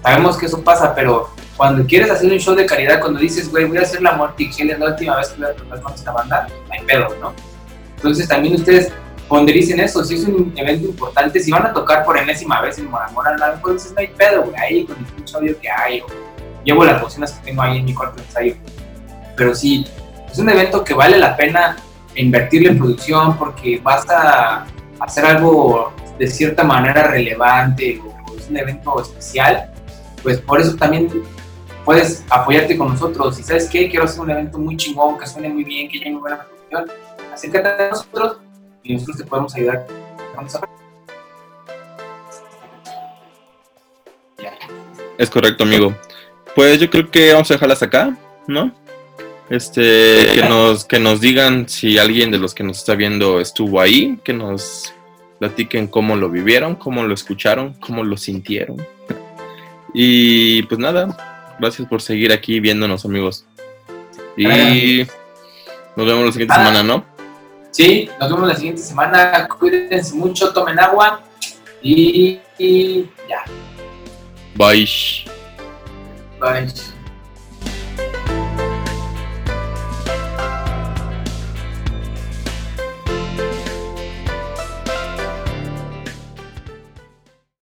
Sabemos 0.03 0.37
que 0.37 0.47
eso 0.47 0.63
pasa, 0.63 0.95
pero 0.95 1.31
cuando 1.57 1.87
quieres 1.87 2.11
hacer 2.11 2.31
un 2.31 2.39
show 2.39 2.55
de 2.55 2.67
calidad, 2.67 3.01
cuando 3.01 3.21
dices, 3.21 3.51
güey, 3.51 3.65
voy 3.65 3.79
a 3.79 3.83
hacer 3.83 4.03
la 4.03 4.13
muerte 4.13 4.43
y 4.43 4.49
es 4.49 4.79
la 4.79 4.87
última 4.87 5.17
vez 5.17 5.29
que 5.29 5.41
voy 5.41 5.51
a 5.51 5.55
tocar 5.55 5.81
con 5.81 5.95
esta 5.95 6.13
banda, 6.13 6.49
hay 6.71 6.85
pedo, 6.85 7.09
¿no? 7.21 7.33
Entonces 7.97 8.27
también 8.27 8.55
ustedes 8.55 8.93
pondericen 9.33 9.81
eso, 9.81 10.05
si 10.05 10.17
es 10.17 10.25
un 10.25 10.53
evento 10.55 10.89
importante, 10.89 11.41
si 11.41 11.51
van 11.51 11.65
a 11.65 11.73
tocar 11.73 12.05
por 12.05 12.19
enésima 12.19 12.61
vez 12.61 12.77
en 12.77 12.91
Moramora, 12.91 13.59
pues 13.63 13.91
no 13.91 13.99
hay 13.99 14.09
pedo, 14.09 14.43
güey, 14.43 14.55
ahí 14.57 14.85
con 14.85 14.95
el 14.99 15.07
mucho 15.17 15.39
audio 15.39 15.59
que 15.59 15.71
hay, 15.71 16.01
o 16.01 16.07
llevo 16.63 16.85
las 16.85 17.01
bocinas 17.01 17.33
que 17.33 17.47
tengo 17.47 17.63
ahí 17.63 17.79
en 17.79 17.87
mi 17.87 17.95
cuarto 17.95 18.17
de 18.17 18.25
ensayo. 18.25 18.55
Pero 19.35 19.55
sí, 19.55 19.87
es 20.31 20.39
un 20.39 20.51
evento 20.51 20.85
que 20.85 20.93
vale 20.93 21.17
la 21.17 21.35
pena 21.35 21.77
invertirle 22.15 22.69
en 22.69 22.79
producción 22.79 23.39
porque 23.39 23.81
vas 23.83 24.05
a 24.11 24.67
hacer 25.01 25.25
algo 25.25 25.95
de 26.19 26.27
cierta 26.27 26.63
manera 26.63 27.05
relevante 27.05 28.03
o 28.05 28.37
es 28.37 28.51
un 28.51 28.59
evento 28.59 29.01
especial, 29.01 29.73
pues 30.23 30.37
por 30.41 30.61
eso 30.61 30.77
también 30.77 31.09
puedes 31.87 32.23
apoyarte 32.29 32.77
con 32.77 32.91
nosotros. 32.91 33.41
Y 33.41 33.43
sabes 33.43 33.71
qué, 33.71 33.89
quiero 33.89 34.05
hacer 34.05 34.21
un 34.21 34.31
evento 34.31 34.59
muy 34.59 34.77
chingón, 34.77 35.17
que 35.17 35.27
suene 35.27 35.49
muy 35.49 35.65
bien, 35.65 35.89
que 35.89 36.01
haya 36.01 36.11
muy 36.11 36.21
buena 36.21 36.45
producción, 36.45 36.91
acércate 37.33 37.83
a 37.83 37.89
nosotros 37.89 38.37
y 38.83 38.95
nosotros 38.95 39.19
te 39.19 39.25
podemos 39.25 39.55
ayudar 39.55 39.87
con 40.35 40.47
esa 40.47 40.61
Es 45.19 45.31
correcto, 45.31 45.65
amigo. 45.65 45.95
Pues 46.55 46.81
yo 46.81 46.91
creo 46.91 47.11
que 47.11 47.33
vamos 47.33 47.51
a 47.51 47.55
dejarlas 47.55 47.83
acá, 47.83 48.17
¿no? 48.49 48.75
Este, 49.51 50.31
que 50.35 50.43
nos, 50.49 50.85
que 50.85 50.99
nos 50.99 51.21
digan 51.21 51.69
si 51.69 51.99
alguien 51.99 52.31
de 52.31 52.39
los 52.39 52.55
que 52.55 52.65
nos 52.65 52.79
está 52.79 52.95
viendo 52.95 53.41
estuvo 53.41 53.81
ahí, 53.81 54.19
que 54.25 54.33
nos 54.33 54.93
platiquen 55.39 55.87
cómo 55.87 56.17
lo 56.17 56.29
vivieron, 56.29 56.75
cómo 56.75 57.05
lo 57.05 57.15
escucharon, 57.15 57.75
cómo 57.75 58.03
lo 58.03 58.17
sintieron. 58.17 58.85
Y 59.95 60.63
pues 60.65 60.79
nada, 60.81 61.55
gracias 61.61 61.87
por 61.87 62.01
seguir 62.01 62.33
aquí 62.33 62.61
viéndonos, 62.61 63.05
amigos. 63.05 63.45
Y 64.37 65.07
nos 65.97 66.07
vemos 66.07 66.25
la 66.27 66.33
siguiente 66.33 66.55
semana, 66.55 66.83
¿no? 66.83 67.12
Sí, 67.73 68.09
nos 68.21 68.31
vemos 68.31 68.49
la 68.49 68.55
siguiente 68.55 68.83
semana. 68.83 69.49
Cuídense 69.49 70.15
mucho, 70.15 70.53
tomen 70.53 70.79
agua 70.79 71.23
y, 71.81 72.39
y 72.59 73.11
ya. 73.29 73.45
Bye. 74.55 74.89
Bye. 76.39 76.93